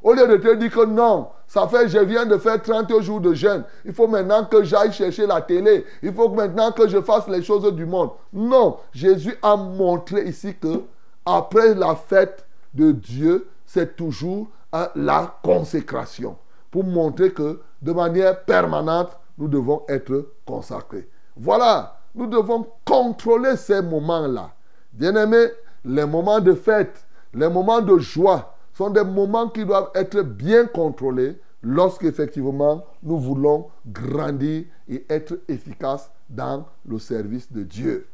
Au 0.03 0.13
lieu 0.13 0.27
de 0.27 0.37
te 0.37 0.55
dire 0.55 0.71
que 0.71 0.85
non, 0.85 1.29
ça 1.47 1.67
fait, 1.67 1.89
je 1.89 1.99
viens 1.99 2.27
de 2.27 2.37
faire 2.37 2.63
30 2.63 3.01
jours 3.01 3.21
de 3.21 3.35
jeûne. 3.35 3.65
Il 3.85 3.93
faut 3.93 4.07
maintenant 4.07 4.45
que 4.45 4.63
j'aille 4.63 4.93
chercher 4.93 5.27
la 5.27 5.41
télé. 5.41 5.85
Il 6.03 6.13
faut 6.13 6.29
maintenant 6.29 6.73
que 6.73 6.89
je 6.89 7.01
fasse 7.01 7.27
les 7.29 7.43
choses 7.43 7.71
du 7.75 7.87
monde. 7.87 8.11
Non, 8.33 8.79
Jésus 8.93 9.35
a 9.43 9.57
montré 9.57 10.25
ici 10.25 10.55
que 10.55 10.83
après 11.25 11.75
la 11.75 11.95
fête 11.95 12.47
de 12.75 12.93
Dieu, 12.93 13.49
c'est 13.65 13.97
toujours 13.97 14.49
la 14.95 15.39
consécration. 15.43 16.37
Pour 16.75 16.83
montrer 16.83 17.33
que 17.33 17.61
de 17.81 17.93
manière 17.93 18.45
permanente, 18.45 19.17
nous 19.39 19.47
devons 19.47 19.85
être 19.89 20.33
consacrés. 20.45 21.09
Voilà, 21.37 22.01
nous 22.17 22.27
devons 22.27 22.67
contrôler 22.85 23.55
ces 23.55 23.81
moments-là. 23.81 24.51
Bien-aimés, 24.93 25.51
les 25.85 26.05
moments 26.05 26.41
de 26.41 26.53
fête, 26.53 27.07
les 27.33 27.49
moments 27.49 27.81
de 27.81 27.97
joie 27.99 28.57
sont 28.73 28.91
des 28.91 29.05
moments 29.05 29.49
qui 29.51 29.65
doivent 29.65 29.93
être 29.95 30.23
bien 30.23 30.67
contrôlés 30.67 31.41
lorsqu'effectivement 31.63 32.85
nous 33.05 33.21
voulons 33.21 33.69
grandir 33.87 34.65
et 34.89 35.07
être 35.09 35.39
efficaces 35.47 36.11
dans 36.29 36.67
le 36.85 36.99
service 36.99 37.53
de 37.53 37.63
Dieu. 37.63 38.09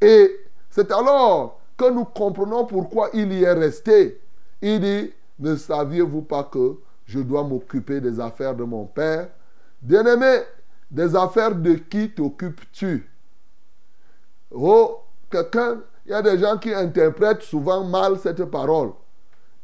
Et 0.00 0.36
c'est 0.68 0.90
alors 0.90 1.60
que 1.76 1.88
nous 1.88 2.06
comprenons 2.06 2.64
pourquoi 2.64 3.10
il 3.14 3.32
y 3.32 3.44
est 3.44 3.52
resté. 3.52 4.20
Il 4.60 4.80
dit, 4.80 5.12
ne 5.38 5.54
saviez-vous 5.54 6.22
pas 6.22 6.42
que 6.42 6.76
je 7.10 7.18
dois 7.18 7.42
m'occuper 7.42 8.00
des 8.00 8.20
affaires 8.20 8.54
de 8.54 8.62
mon 8.62 8.86
Père 8.86 9.28
Bien-aimé, 9.82 10.42
des 10.90 11.16
affaires 11.16 11.54
de 11.54 11.74
qui 11.74 12.10
t'occupes-tu? 12.10 13.10
Oh, 14.50 14.98
quelqu'un, 15.30 15.80
il 16.04 16.12
y 16.12 16.14
a 16.14 16.22
des 16.22 16.38
gens 16.38 16.58
qui 16.58 16.72
interprètent 16.72 17.42
souvent 17.42 17.82
mal 17.82 18.18
cette 18.18 18.44
parole. 18.44 18.90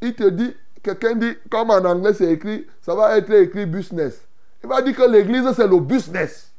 Il 0.00 0.14
te 0.14 0.24
dit, 0.24 0.54
quelqu'un 0.82 1.14
dit, 1.14 1.34
comme 1.50 1.70
en 1.70 1.84
anglais 1.84 2.14
c'est 2.14 2.32
écrit, 2.32 2.66
ça 2.80 2.94
va 2.94 3.16
être 3.18 3.30
écrit 3.30 3.66
business. 3.66 4.22
Il 4.64 4.68
va 4.68 4.82
dire 4.82 4.96
que 4.96 5.08
l'église 5.08 5.52
c'est 5.54 5.68
le 5.68 5.78
business. 5.80 6.50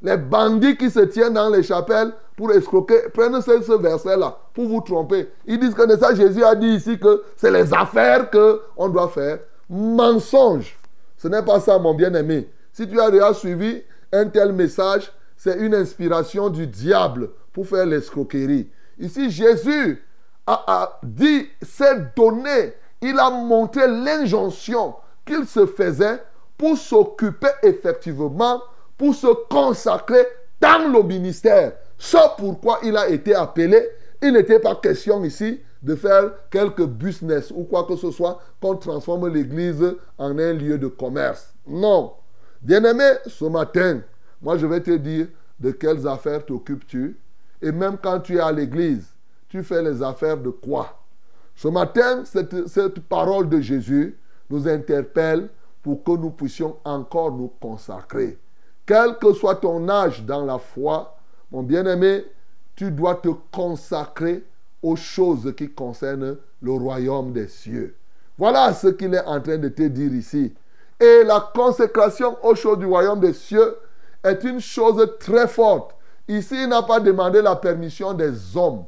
Les 0.00 0.16
bandits 0.16 0.76
qui 0.76 0.90
se 0.90 1.00
tiennent 1.00 1.34
dans 1.34 1.50
les 1.50 1.62
chapelles 1.62 2.12
pour 2.36 2.52
escroquer, 2.52 3.08
prennent 3.12 3.40
ce, 3.42 3.76
verset-là 3.76 4.38
pour 4.54 4.68
vous 4.68 4.80
tromper. 4.80 5.28
Ils 5.46 5.58
disent 5.58 5.74
que 5.74 5.98
ça, 5.98 6.14
Jésus 6.14 6.44
a 6.44 6.54
dit 6.54 6.68
ici 6.68 6.98
que 6.98 7.22
c'est 7.36 7.50
les 7.50 7.74
affaires 7.74 8.30
qu'on 8.30 8.88
doit 8.88 9.08
faire. 9.08 9.40
Mensonge. 9.68 10.76
Ce 11.16 11.28
n'est 11.28 11.42
pas 11.42 11.60
ça, 11.60 11.78
mon 11.78 11.94
bien-aimé. 11.94 12.48
Si 12.72 12.86
tu 12.86 13.00
as 13.00 13.34
suivi 13.34 13.82
un 14.12 14.26
tel 14.26 14.52
message, 14.52 15.10
c'est 15.36 15.58
une 15.58 15.74
inspiration 15.74 16.48
du 16.48 16.66
diable 16.66 17.30
pour 17.52 17.66
faire 17.66 17.86
l'escroquerie. 17.86 18.70
Ici, 18.98 19.30
Jésus 19.30 20.02
a, 20.46 20.98
dit, 21.02 21.48
s'est 21.62 22.12
donné, 22.14 22.74
il 23.00 23.18
a 23.18 23.30
montré 23.30 23.86
l'injonction 23.88 24.94
qu'il 25.24 25.46
se 25.46 25.66
faisait 25.66 26.22
pour 26.56 26.78
s'occuper 26.78 27.48
effectivement, 27.62 28.62
pour 28.96 29.14
se 29.14 29.26
consacrer 29.48 30.26
dans 30.60 30.92
le 30.92 31.02
ministère. 31.02 31.72
Sauf 31.98 32.36
pourquoi 32.38 32.78
il 32.82 32.96
a 32.96 33.08
été 33.08 33.34
appelé. 33.34 33.88
Il 34.22 34.32
n'était 34.32 34.60
pas 34.60 34.76
question 34.76 35.22
ici 35.24 35.60
de 35.82 35.94
faire 35.94 36.32
quelques 36.50 36.86
business 36.86 37.52
ou 37.54 37.64
quoi 37.64 37.84
que 37.84 37.96
ce 37.96 38.10
soit 38.10 38.40
qu'on 38.60 38.76
transforme 38.76 39.28
l'église 39.28 39.84
en 40.18 40.38
un 40.38 40.52
lieu 40.52 40.78
de 40.78 40.88
commerce. 40.88 41.54
Non. 41.66 42.12
Bien-aimé, 42.62 43.12
ce 43.26 43.44
matin, 43.44 44.00
moi 44.40 44.56
je 44.56 44.66
vais 44.66 44.80
te 44.80 44.96
dire 44.96 45.28
de 45.60 45.70
quelles 45.70 46.06
affaires 46.06 46.44
t'occupes-tu. 46.44 47.18
Et 47.62 47.72
même 47.72 47.96
quand 48.02 48.20
tu 48.20 48.36
es 48.36 48.40
à 48.40 48.52
l'église, 48.52 49.06
tu 49.48 49.62
fais 49.62 49.82
les 49.82 50.02
affaires 50.02 50.36
de 50.36 50.50
quoi? 50.50 50.98
Ce 51.54 51.68
matin, 51.68 52.24
cette, 52.24 52.68
cette 52.68 53.00
parole 53.00 53.48
de 53.48 53.60
Jésus 53.60 54.18
nous 54.50 54.68
interpelle 54.68 55.48
pour 55.82 56.02
que 56.02 56.12
nous 56.12 56.30
puissions 56.30 56.76
encore 56.84 57.32
nous 57.32 57.52
consacrer. 57.60 58.38
Quel 58.84 59.18
que 59.18 59.32
soit 59.32 59.56
ton 59.56 59.88
âge 59.88 60.22
dans 60.24 60.44
la 60.44 60.58
foi, 60.58 61.16
mon 61.50 61.62
bien-aimé, 61.62 62.24
tu 62.74 62.90
dois 62.90 63.14
te 63.16 63.28
consacrer 63.50 64.44
aux 64.86 64.94
choses 64.94 65.52
qui 65.56 65.68
concernent 65.68 66.36
le 66.62 66.72
royaume 66.72 67.32
des 67.32 67.48
cieux. 67.48 67.96
Voilà 68.38 68.72
ce 68.72 68.86
qu'il 68.86 69.14
est 69.14 69.24
en 69.24 69.40
train 69.40 69.58
de 69.58 69.68
te 69.68 69.82
dire 69.82 70.12
ici. 70.14 70.54
Et 71.00 71.24
la 71.24 71.50
consécration 71.54 72.36
aux 72.44 72.54
choses 72.54 72.78
du 72.78 72.86
royaume 72.86 73.18
des 73.18 73.32
cieux 73.32 73.76
est 74.22 74.44
une 74.44 74.60
chose 74.60 75.04
très 75.18 75.48
forte. 75.48 75.96
Ici, 76.28 76.54
il 76.62 76.68
n'a 76.68 76.82
pas 76.82 77.00
demandé 77.00 77.42
la 77.42 77.56
permission 77.56 78.12
des 78.14 78.56
hommes. 78.56 78.84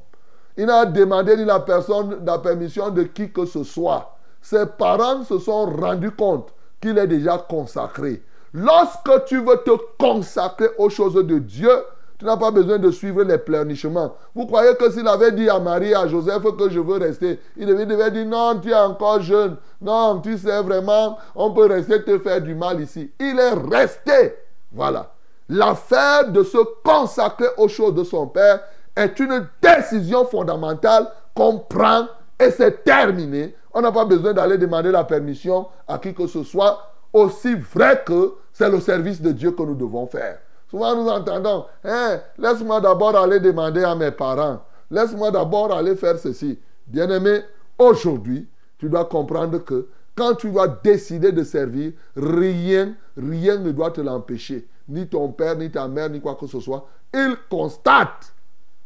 Il 0.56 0.66
n'a 0.66 0.86
demandé 0.86 1.36
ni 1.36 1.44
la, 1.44 1.60
personne, 1.60 2.24
la 2.24 2.38
permission 2.38 2.90
de 2.90 3.02
qui 3.02 3.32
que 3.32 3.44
ce 3.44 3.64
soit. 3.64 4.16
Ses 4.40 4.66
parents 4.66 5.24
se 5.24 5.38
sont 5.38 5.66
rendus 5.66 6.12
compte 6.12 6.54
qu'il 6.80 6.96
est 6.96 7.06
déjà 7.08 7.38
consacré. 7.38 8.22
Lorsque 8.54 9.24
tu 9.26 9.38
veux 9.38 9.56
te 9.64 9.76
consacrer 9.98 10.68
aux 10.78 10.90
choses 10.90 11.14
de 11.14 11.38
Dieu, 11.38 11.70
tu 12.18 12.24
n'as 12.24 12.36
pas 12.36 12.50
besoin 12.50 12.78
de 12.78 12.90
suivre 12.90 13.22
les 13.22 13.38
pleurnichements. 13.38 14.14
Vous 14.34 14.46
croyez 14.46 14.74
que 14.74 14.90
s'il 14.90 15.06
avait 15.06 15.30
dit 15.30 15.48
à 15.48 15.60
Marie 15.60 15.94
à 15.94 16.08
Joseph 16.08 16.42
que 16.56 16.68
je 16.68 16.80
veux 16.80 16.98
rester, 16.98 17.38
il 17.56 17.66
devait 17.66 18.10
dire 18.10 18.26
non, 18.26 18.58
tu 18.60 18.70
es 18.70 18.74
encore 18.74 19.20
jeune. 19.20 19.56
Non, 19.80 20.20
tu 20.20 20.36
sais 20.36 20.60
vraiment, 20.62 21.16
on 21.36 21.52
peut 21.52 21.66
rester 21.66 22.02
te 22.02 22.18
faire 22.18 22.40
du 22.40 22.56
mal 22.56 22.80
ici. 22.80 23.12
Il 23.20 23.38
est 23.38 23.52
resté. 23.52 24.34
Voilà. 24.72 25.12
L'affaire 25.48 26.30
de 26.30 26.42
se 26.42 26.58
consacrer 26.84 27.46
aux 27.56 27.68
choses 27.68 27.94
de 27.94 28.02
son 28.02 28.26
Père 28.26 28.60
est 28.96 29.18
une 29.20 29.46
décision 29.62 30.24
fondamentale 30.24 31.06
qu'on 31.34 31.60
prend 31.60 32.08
et 32.40 32.50
c'est 32.50 32.82
terminé. 32.82 33.54
On 33.72 33.80
n'a 33.80 33.92
pas 33.92 34.04
besoin 34.04 34.32
d'aller 34.32 34.58
demander 34.58 34.90
la 34.90 35.04
permission 35.04 35.66
à 35.86 35.98
qui 35.98 36.12
que 36.12 36.26
ce 36.26 36.42
soit, 36.42 36.82
aussi 37.12 37.54
vrai 37.54 38.02
que 38.04 38.34
c'est 38.52 38.68
le 38.68 38.80
service 38.80 39.22
de 39.22 39.30
Dieu 39.30 39.52
que 39.52 39.62
nous 39.62 39.76
devons 39.76 40.08
faire. 40.08 40.38
Souvent 40.70 40.94
nous 40.94 41.08
entendons, 41.08 41.64
hein, 41.84 42.20
laisse-moi 42.36 42.80
d'abord 42.80 43.16
aller 43.16 43.40
demander 43.40 43.82
à 43.82 43.94
mes 43.94 44.10
parents, 44.10 44.60
laisse-moi 44.90 45.30
d'abord 45.30 45.72
aller 45.72 45.96
faire 45.96 46.18
ceci. 46.18 46.58
Bien-aimé, 46.86 47.40
aujourd'hui, 47.78 48.48
tu 48.78 48.88
dois 48.88 49.06
comprendre 49.06 49.58
que 49.58 49.88
quand 50.14 50.34
tu 50.34 50.50
dois 50.50 50.68
décider 50.68 51.32
de 51.32 51.42
servir, 51.42 51.92
rien, 52.16 52.94
rien 53.16 53.58
ne 53.58 53.70
doit 53.70 53.92
te 53.92 54.00
l'empêcher. 54.00 54.68
Ni 54.88 55.06
ton 55.06 55.28
père, 55.28 55.56
ni 55.56 55.70
ta 55.70 55.86
mère, 55.86 56.10
ni 56.10 56.20
quoi 56.20 56.34
que 56.34 56.46
ce 56.46 56.60
soit. 56.60 56.86
Ils 57.14 57.36
constatent 57.48 58.34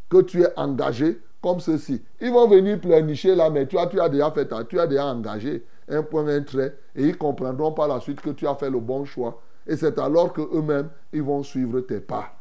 que 0.08 0.20
tu 0.20 0.42
es 0.42 0.52
engagé 0.56 1.20
comme 1.42 1.58
ceci. 1.58 2.02
Ils 2.20 2.30
vont 2.30 2.48
venir 2.48 2.80
pleurnicher 2.80 3.34
là, 3.34 3.50
mais 3.50 3.66
toi, 3.66 3.86
tu 3.86 4.00
as 4.00 4.08
déjà 4.08 4.30
fait, 4.30 4.48
tu 4.68 4.78
as 4.78 4.86
déjà 4.86 5.06
engagé 5.06 5.64
un 5.88 6.02
point, 6.02 6.26
un 6.28 6.42
trait, 6.42 6.76
et 6.94 7.04
ils 7.04 7.18
comprendront 7.18 7.72
par 7.72 7.88
la 7.88 7.98
suite 7.98 8.20
que 8.20 8.30
tu 8.30 8.46
as 8.46 8.54
fait 8.54 8.70
le 8.70 8.78
bon 8.78 9.04
choix. 9.04 9.40
Et 9.66 9.76
c'est 9.76 9.98
alors 9.98 10.32
qu'eux-mêmes, 10.32 10.88
ils 11.12 11.22
vont 11.22 11.42
suivre 11.42 11.80
tes 11.80 12.00
pas. 12.00 12.34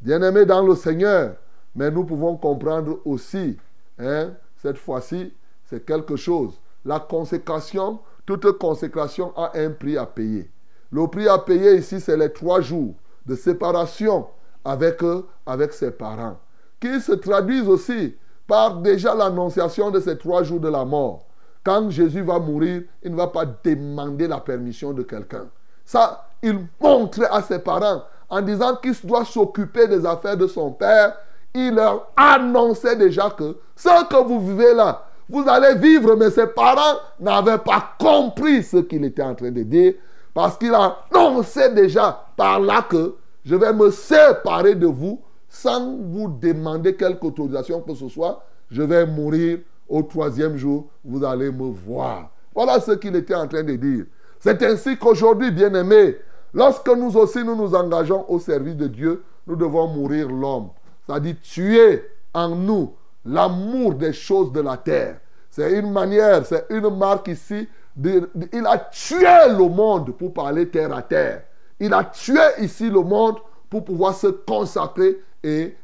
Bien-aimés 0.00 0.46
dans 0.46 0.62
le 0.62 0.74
Seigneur, 0.74 1.34
mais 1.74 1.90
nous 1.90 2.04
pouvons 2.04 2.36
comprendre 2.36 3.00
aussi, 3.04 3.56
hein, 3.98 4.30
cette 4.62 4.78
fois-ci, 4.78 5.32
c'est 5.64 5.84
quelque 5.84 6.16
chose. 6.16 6.58
La 6.84 6.98
consécration, 6.98 8.00
toute 8.26 8.58
consécration 8.58 9.32
a 9.36 9.52
un 9.54 9.70
prix 9.70 9.96
à 9.96 10.06
payer. 10.06 10.50
Le 10.90 11.06
prix 11.06 11.28
à 11.28 11.38
payer 11.38 11.76
ici, 11.76 12.00
c'est 12.00 12.16
les 12.16 12.32
trois 12.32 12.60
jours 12.60 12.94
de 13.26 13.34
séparation 13.34 14.26
avec, 14.64 15.02
eux, 15.02 15.26
avec 15.46 15.72
ses 15.72 15.90
parents, 15.90 16.38
qui 16.80 17.00
se 17.00 17.12
traduisent 17.12 17.68
aussi 17.68 18.16
par 18.46 18.80
déjà 18.80 19.14
l'annonciation 19.14 19.90
de 19.90 20.00
ces 20.00 20.18
trois 20.18 20.42
jours 20.42 20.60
de 20.60 20.68
la 20.68 20.84
mort. 20.84 21.26
Quand 21.62 21.90
Jésus 21.90 22.22
va 22.22 22.38
mourir, 22.38 22.82
il 23.02 23.12
ne 23.12 23.16
va 23.16 23.28
pas 23.28 23.44
demander 23.44 24.26
la 24.26 24.40
permission 24.40 24.92
de 24.92 25.02
quelqu'un. 25.02 25.46
Ça, 25.84 26.29
il 26.42 26.66
montrait 26.80 27.28
à 27.30 27.42
ses 27.42 27.58
parents 27.58 28.02
en 28.28 28.40
disant 28.40 28.76
qu'il 28.76 28.94
doit 29.04 29.24
s'occuper 29.24 29.86
des 29.88 30.06
affaires 30.06 30.36
de 30.36 30.46
son 30.46 30.70
père. 30.70 31.16
Il 31.54 31.74
leur 31.74 32.08
annonçait 32.16 32.96
déjà 32.96 33.30
que 33.30 33.56
ce 33.74 34.08
que 34.08 34.22
vous 34.24 34.40
vivez 34.48 34.72
là, 34.74 35.04
vous 35.28 35.44
allez 35.48 35.78
vivre, 35.78 36.16
mais 36.16 36.30
ses 36.30 36.46
parents 36.46 36.98
n'avaient 37.18 37.58
pas 37.58 37.94
compris 37.98 38.62
ce 38.62 38.78
qu'il 38.78 39.04
était 39.04 39.22
en 39.22 39.34
train 39.34 39.50
de 39.50 39.62
dire 39.62 39.94
parce 40.34 40.56
qu'il 40.56 40.74
annonçait 40.74 41.72
déjà 41.72 42.26
par 42.36 42.60
là 42.60 42.82
que 42.88 43.16
je 43.44 43.54
vais 43.56 43.72
me 43.72 43.90
séparer 43.90 44.74
de 44.74 44.86
vous 44.86 45.20
sans 45.48 45.96
vous 45.96 46.28
demander 46.28 46.94
quelque 46.94 47.24
autorisation 47.24 47.80
que 47.80 47.94
ce 47.94 48.08
soit. 48.08 48.44
Je 48.70 48.82
vais 48.82 49.06
mourir 49.06 49.58
au 49.88 50.02
troisième 50.02 50.56
jour, 50.56 50.86
vous 51.04 51.24
allez 51.24 51.50
me 51.50 51.70
voir. 51.70 52.30
Voilà 52.54 52.78
ce 52.78 52.92
qu'il 52.92 53.16
était 53.16 53.34
en 53.34 53.48
train 53.48 53.64
de 53.64 53.74
dire. 53.74 54.04
C'est 54.38 54.62
ainsi 54.62 54.96
qu'aujourd'hui, 54.96 55.50
bien-aimés, 55.50 56.16
lorsque 56.52 56.88
nous 56.88 57.16
aussi 57.16 57.44
nous 57.44 57.56
nous 57.56 57.74
engageons 57.74 58.24
au 58.28 58.38
service 58.38 58.76
de 58.76 58.86
Dieu, 58.86 59.22
nous 59.46 59.56
devons 59.56 59.88
mourir 59.88 60.28
l'homme. 60.28 60.70
C'est-à-dire 61.06 61.36
tuer 61.42 62.04
en 62.32 62.48
nous 62.50 62.94
l'amour 63.24 63.94
des 63.94 64.12
choses 64.12 64.52
de 64.52 64.60
la 64.60 64.76
terre. 64.76 65.20
C'est 65.50 65.78
une 65.78 65.90
manière, 65.90 66.46
c'est 66.46 66.66
une 66.70 66.96
marque 66.96 67.28
ici. 67.28 67.68
il 68.02 68.66
a 68.66 68.78
tué 68.78 69.48
le 69.48 69.68
monde 69.68 70.12
pour 70.16 70.32
parler 70.32 70.68
terre 70.68 70.94
à 70.94 71.02
terre. 71.02 71.42
Il 71.78 71.92
a 71.92 72.04
tué 72.04 72.40
ici 72.60 72.88
le 72.88 73.00
monde 73.00 73.36
pour 73.68 73.84
pouvoir 73.84 74.14
se 74.14 74.28
consacrer 74.28 75.20
et, 75.42 75.76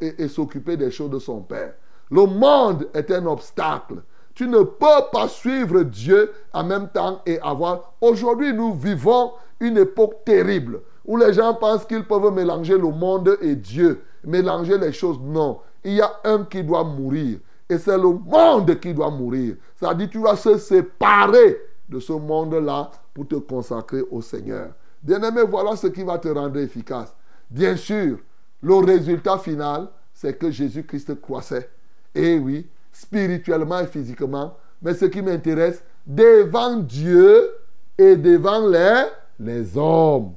et 0.00 0.28
s'occuper 0.28 0.76
des 0.76 0.90
choses 0.90 1.10
de 1.10 1.18
son 1.18 1.40
Père. 1.40 1.74
Le 2.10 2.26
monde 2.26 2.88
est 2.94 3.10
un 3.10 3.26
obstacle. 3.26 3.96
Tu 4.34 4.48
ne 4.48 4.62
peux 4.62 5.10
pas 5.12 5.28
suivre 5.28 5.82
Dieu 5.82 6.32
en 6.52 6.64
même 6.64 6.88
temps 6.88 7.20
et 7.24 7.40
avoir... 7.40 7.94
Aujourd'hui, 8.00 8.52
nous 8.52 8.74
vivons 8.74 9.32
une 9.64 9.78
époque 9.78 10.24
terrible 10.24 10.80
où 11.04 11.16
les 11.16 11.32
gens 11.32 11.54
pensent 11.54 11.84
qu'ils 11.84 12.04
peuvent 12.04 12.32
mélanger 12.32 12.78
le 12.78 12.88
monde 12.88 13.36
et 13.40 13.56
Dieu, 13.56 14.02
mélanger 14.24 14.78
les 14.78 14.92
choses. 14.92 15.18
Non, 15.20 15.60
il 15.84 15.94
y 15.94 16.00
a 16.00 16.10
un 16.24 16.44
qui 16.44 16.62
doit 16.62 16.84
mourir 16.84 17.38
et 17.68 17.78
c'est 17.78 17.96
le 17.96 18.12
monde 18.12 18.78
qui 18.78 18.92
doit 18.92 19.10
mourir. 19.10 19.56
Ça 19.80 19.94
dit, 19.94 20.08
tu 20.08 20.18
dois 20.18 20.36
se 20.36 20.58
séparer 20.58 21.60
de 21.88 21.98
ce 21.98 22.12
monde-là 22.12 22.90
pour 23.12 23.26
te 23.26 23.36
consacrer 23.36 24.02
au 24.10 24.20
Seigneur. 24.20 24.70
Bien-aimé, 25.02 25.42
voilà 25.48 25.76
ce 25.76 25.86
qui 25.88 26.02
va 26.02 26.18
te 26.18 26.28
rendre 26.28 26.58
efficace. 26.58 27.14
Bien 27.50 27.76
sûr, 27.76 28.18
le 28.62 28.74
résultat 28.76 29.38
final, 29.38 29.88
c'est 30.12 30.38
que 30.38 30.50
Jésus-Christ 30.50 31.20
croissait. 31.20 31.68
Et 32.14 32.38
oui, 32.38 32.66
spirituellement 32.92 33.80
et 33.80 33.86
physiquement. 33.86 34.56
Mais 34.80 34.94
ce 34.94 35.06
qui 35.06 35.20
m'intéresse, 35.20 35.82
devant 36.06 36.76
Dieu 36.76 37.50
et 37.98 38.16
devant 38.16 38.66
les, 38.66 39.04
les 39.38 39.76
hommes. 39.76 40.34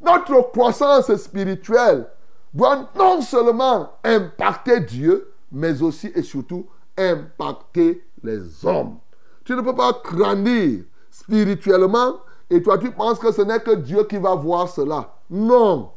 Notre 0.00 0.50
croissance 0.50 1.14
spirituelle 1.16 2.06
doit 2.52 2.88
non 2.96 3.20
seulement 3.20 3.90
impacter 4.02 4.80
Dieu, 4.80 5.32
mais 5.52 5.82
aussi 5.82 6.10
et 6.14 6.22
surtout 6.22 6.66
impacter 6.96 8.04
les 8.22 8.64
hommes. 8.64 8.96
Tu 9.44 9.54
ne 9.54 9.60
peux 9.62 9.74
pas 9.74 10.00
grandir 10.04 10.84
spirituellement 11.10 12.14
et 12.48 12.62
toi 12.62 12.78
tu 12.78 12.90
penses 12.90 13.18
que 13.18 13.32
ce 13.32 13.42
n'est 13.42 13.60
que 13.60 13.74
Dieu 13.74 14.04
qui 14.04 14.16
va 14.16 14.34
voir 14.34 14.68
cela. 14.68 15.14
Non. 15.28 15.90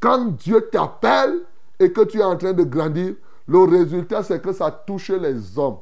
Quand 0.00 0.26
Dieu 0.36 0.68
t'appelle 0.70 1.40
et 1.78 1.92
que 1.92 2.02
tu 2.02 2.18
es 2.18 2.24
en 2.24 2.36
train 2.36 2.52
de 2.52 2.62
grandir, 2.62 3.14
le 3.46 3.58
résultat, 3.58 4.22
c'est 4.22 4.40
que 4.40 4.52
ça 4.52 4.70
touche 4.70 5.10
les 5.10 5.58
hommes. 5.58 5.78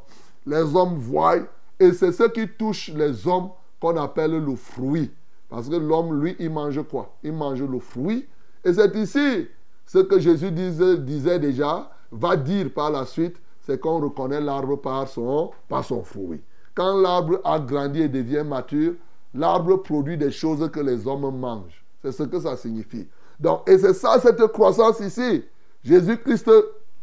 Les 0.46 0.62
hommes 0.74 0.96
voient 0.96 1.36
et 1.78 1.92
c'est 1.92 2.12
ce 2.12 2.24
qui 2.24 2.48
touche 2.48 2.88
les 2.88 3.26
hommes 3.26 3.50
qu'on 3.80 3.96
appelle 3.96 4.38
le 4.44 4.56
fruit. 4.56 5.10
Parce 5.52 5.68
que 5.68 5.76
l'homme, 5.76 6.18
lui, 6.18 6.34
il 6.38 6.48
mange 6.48 6.82
quoi? 6.88 7.14
Il 7.22 7.34
mange 7.34 7.62
le 7.62 7.78
fruit. 7.78 8.26
Et 8.64 8.72
c'est 8.72 8.96
ici 8.96 9.48
ce 9.84 9.98
que 9.98 10.18
Jésus 10.18 10.50
disait, 10.50 11.38
déjà, 11.38 11.90
va 12.10 12.36
dire 12.36 12.72
par 12.72 12.90
la 12.90 13.04
suite, 13.04 13.36
c'est 13.60 13.78
qu'on 13.78 14.00
reconnaît 14.00 14.40
l'arbre 14.40 14.76
par 14.76 15.06
son, 15.08 15.50
par 15.68 15.84
son 15.84 16.02
fruit. 16.04 16.40
Quand 16.74 16.98
l'arbre 16.98 17.38
a 17.44 17.58
grandi 17.58 18.00
et 18.00 18.08
devient 18.08 18.44
mature, 18.46 18.94
l'arbre 19.34 19.76
produit 19.76 20.16
des 20.16 20.30
choses 20.30 20.66
que 20.70 20.80
les 20.80 21.06
hommes 21.06 21.38
mangent. 21.38 21.84
C'est 22.02 22.12
ce 22.12 22.22
que 22.22 22.40
ça 22.40 22.56
signifie. 22.56 23.06
Donc, 23.38 23.68
et 23.68 23.76
c'est 23.76 23.92
ça, 23.92 24.18
cette 24.20 24.46
croissance 24.46 25.00
ici. 25.00 25.44
Jésus-Christ 25.84 26.50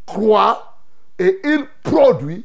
croit 0.07 0.75
et 1.19 1.39
il 1.43 1.67
produit 1.83 2.43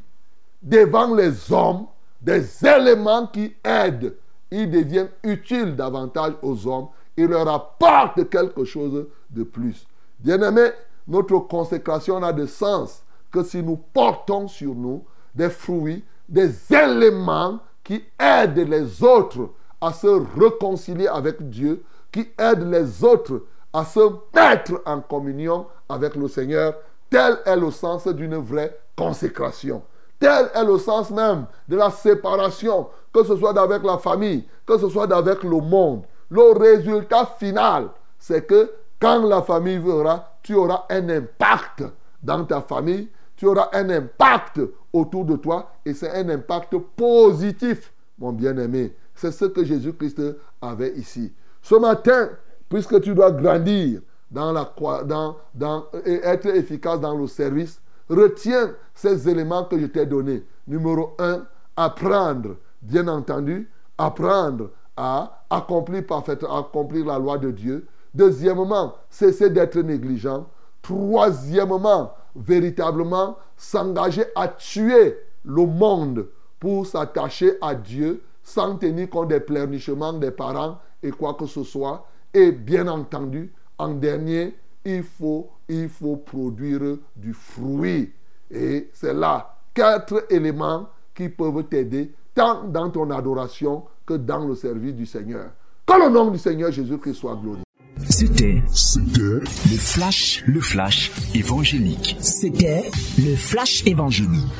devant 0.62 1.14
les 1.14 1.50
hommes 1.50 1.86
des 2.20 2.44
éléments 2.66 3.26
qui 3.26 3.54
aident. 3.64 4.12
Il 4.56 4.70
devient 4.70 5.08
utile 5.24 5.74
davantage 5.74 6.34
aux 6.40 6.68
hommes. 6.68 6.86
Il 7.16 7.26
leur 7.26 7.48
apporte 7.48 8.30
quelque 8.30 8.64
chose 8.64 9.08
de 9.30 9.42
plus. 9.42 9.84
Bien-aimés, 10.20 10.70
notre 11.08 11.38
consécration 11.40 12.20
n'a 12.20 12.32
de 12.32 12.46
sens 12.46 13.02
que 13.32 13.42
si 13.42 13.64
nous 13.64 13.76
portons 13.76 14.46
sur 14.46 14.72
nous 14.76 15.04
des 15.34 15.50
fruits, 15.50 16.04
des 16.28 16.52
éléments 16.72 17.58
qui 17.82 18.04
aident 18.16 18.68
les 18.68 19.02
autres 19.02 19.50
à 19.80 19.92
se 19.92 20.06
réconcilier 20.40 21.08
avec 21.08 21.50
Dieu, 21.50 21.82
qui 22.12 22.28
aident 22.38 22.70
les 22.70 23.02
autres 23.02 23.42
à 23.72 23.84
se 23.84 23.98
mettre 24.32 24.80
en 24.86 25.00
communion 25.00 25.66
avec 25.88 26.14
le 26.14 26.28
Seigneur 26.28 26.74
Tel 27.10 27.38
est 27.44 27.56
le 27.56 27.72
sens 27.72 28.06
d'une 28.06 28.36
vraie 28.36 28.78
consécration. 28.96 29.82
Tel 30.24 30.48
est 30.54 30.64
le 30.64 30.78
sens 30.78 31.10
même 31.10 31.44
de 31.68 31.76
la 31.76 31.90
séparation, 31.90 32.88
que 33.12 33.22
ce 33.24 33.36
soit 33.36 33.58
avec 33.58 33.82
la 33.82 33.98
famille, 33.98 34.42
que 34.64 34.78
ce 34.78 34.88
soit 34.88 35.12
avec 35.14 35.42
le 35.42 35.60
monde. 35.60 36.04
Le 36.30 36.58
résultat 36.58 37.26
final, 37.38 37.88
c'est 38.18 38.46
que 38.46 38.72
quand 38.98 39.22
la 39.26 39.42
famille 39.42 39.76
verra, 39.76 40.32
tu 40.42 40.54
auras 40.54 40.86
un 40.88 41.10
impact 41.10 41.84
dans 42.22 42.42
ta 42.46 42.62
famille, 42.62 43.10
tu 43.36 43.44
auras 43.44 43.68
un 43.74 43.90
impact 43.90 44.62
autour 44.94 45.26
de 45.26 45.36
toi 45.36 45.72
et 45.84 45.92
c'est 45.92 46.10
un 46.10 46.26
impact 46.30 46.74
positif, 46.96 47.92
mon 48.18 48.32
bien-aimé. 48.32 48.96
C'est 49.14 49.30
ce 49.30 49.44
que 49.44 49.62
Jésus-Christ 49.62 50.22
avait 50.62 50.94
ici. 50.94 51.34
Ce 51.60 51.74
matin, 51.74 52.30
puisque 52.70 52.98
tu 53.02 53.14
dois 53.14 53.30
grandir 53.30 54.00
dans 54.30 54.52
la, 54.52 54.72
dans, 55.04 55.36
dans, 55.54 55.84
et 56.06 56.14
être 56.22 56.46
efficace 56.46 56.98
dans 56.98 57.14
le 57.14 57.26
service, 57.26 57.78
retiens 58.08 58.74
ces 58.94 59.28
éléments 59.28 59.64
que 59.64 59.78
je 59.78 59.86
t'ai 59.86 60.06
donnés. 60.06 60.44
Numéro 60.66 61.14
un, 61.18 61.46
apprendre, 61.76 62.56
bien 62.82 63.08
entendu, 63.08 63.70
apprendre 63.98 64.70
à 64.96 65.44
accomplir 65.50 66.06
parfaitement, 66.06 66.60
accomplir 66.60 67.06
la 67.06 67.18
loi 67.18 67.38
de 67.38 67.50
Dieu. 67.50 67.86
Deuxièmement, 68.14 68.94
cesser 69.10 69.50
d'être 69.50 69.78
négligent. 69.78 70.46
Troisièmement, 70.82 72.14
véritablement 72.36 73.36
s'engager 73.56 74.24
à 74.34 74.48
tuer 74.48 75.18
le 75.44 75.66
monde 75.66 76.26
pour 76.58 76.86
s'attacher 76.86 77.56
à 77.60 77.74
Dieu 77.74 78.22
sans 78.42 78.76
tenir 78.76 79.08
compte 79.10 79.28
des 79.28 79.40
pleurnichements 79.40 80.12
des 80.12 80.30
parents 80.30 80.78
et 81.02 81.10
quoi 81.10 81.34
que 81.34 81.46
ce 81.46 81.62
soit. 81.62 82.06
Et 82.32 82.52
bien 82.52 82.88
entendu, 82.88 83.52
en 83.78 83.88
dernier, 83.88 84.56
il 84.84 85.02
faut, 85.02 85.50
il 85.68 85.88
faut 85.88 86.16
produire 86.16 86.98
du 87.16 87.32
fruit. 87.32 88.12
Et 88.50 88.90
c'est 88.92 89.14
là 89.14 89.56
quatre 89.72 90.26
éléments 90.30 90.88
qui 91.14 91.28
peuvent 91.28 91.64
t'aider 91.64 92.12
tant 92.34 92.64
dans 92.64 92.90
ton 92.90 93.10
adoration 93.10 93.84
que 94.06 94.14
dans 94.14 94.46
le 94.46 94.54
service 94.54 94.94
du 94.94 95.06
Seigneur. 95.06 95.50
Que 95.86 96.04
le 96.04 96.10
nom 96.10 96.30
du 96.30 96.38
Seigneur 96.38 96.70
Jésus-Christ 96.70 97.14
soit 97.14 97.36
glorifié. 97.36 97.64
C'était 98.08 98.62
C'était 98.72 99.20
le 99.20 99.76
flash, 99.78 100.42
le 100.46 100.60
flash 100.60 101.10
évangélique. 101.34 102.16
C'était 102.20 102.90
le 103.18 103.34
flash 103.34 103.86
évangélique. 103.86 104.52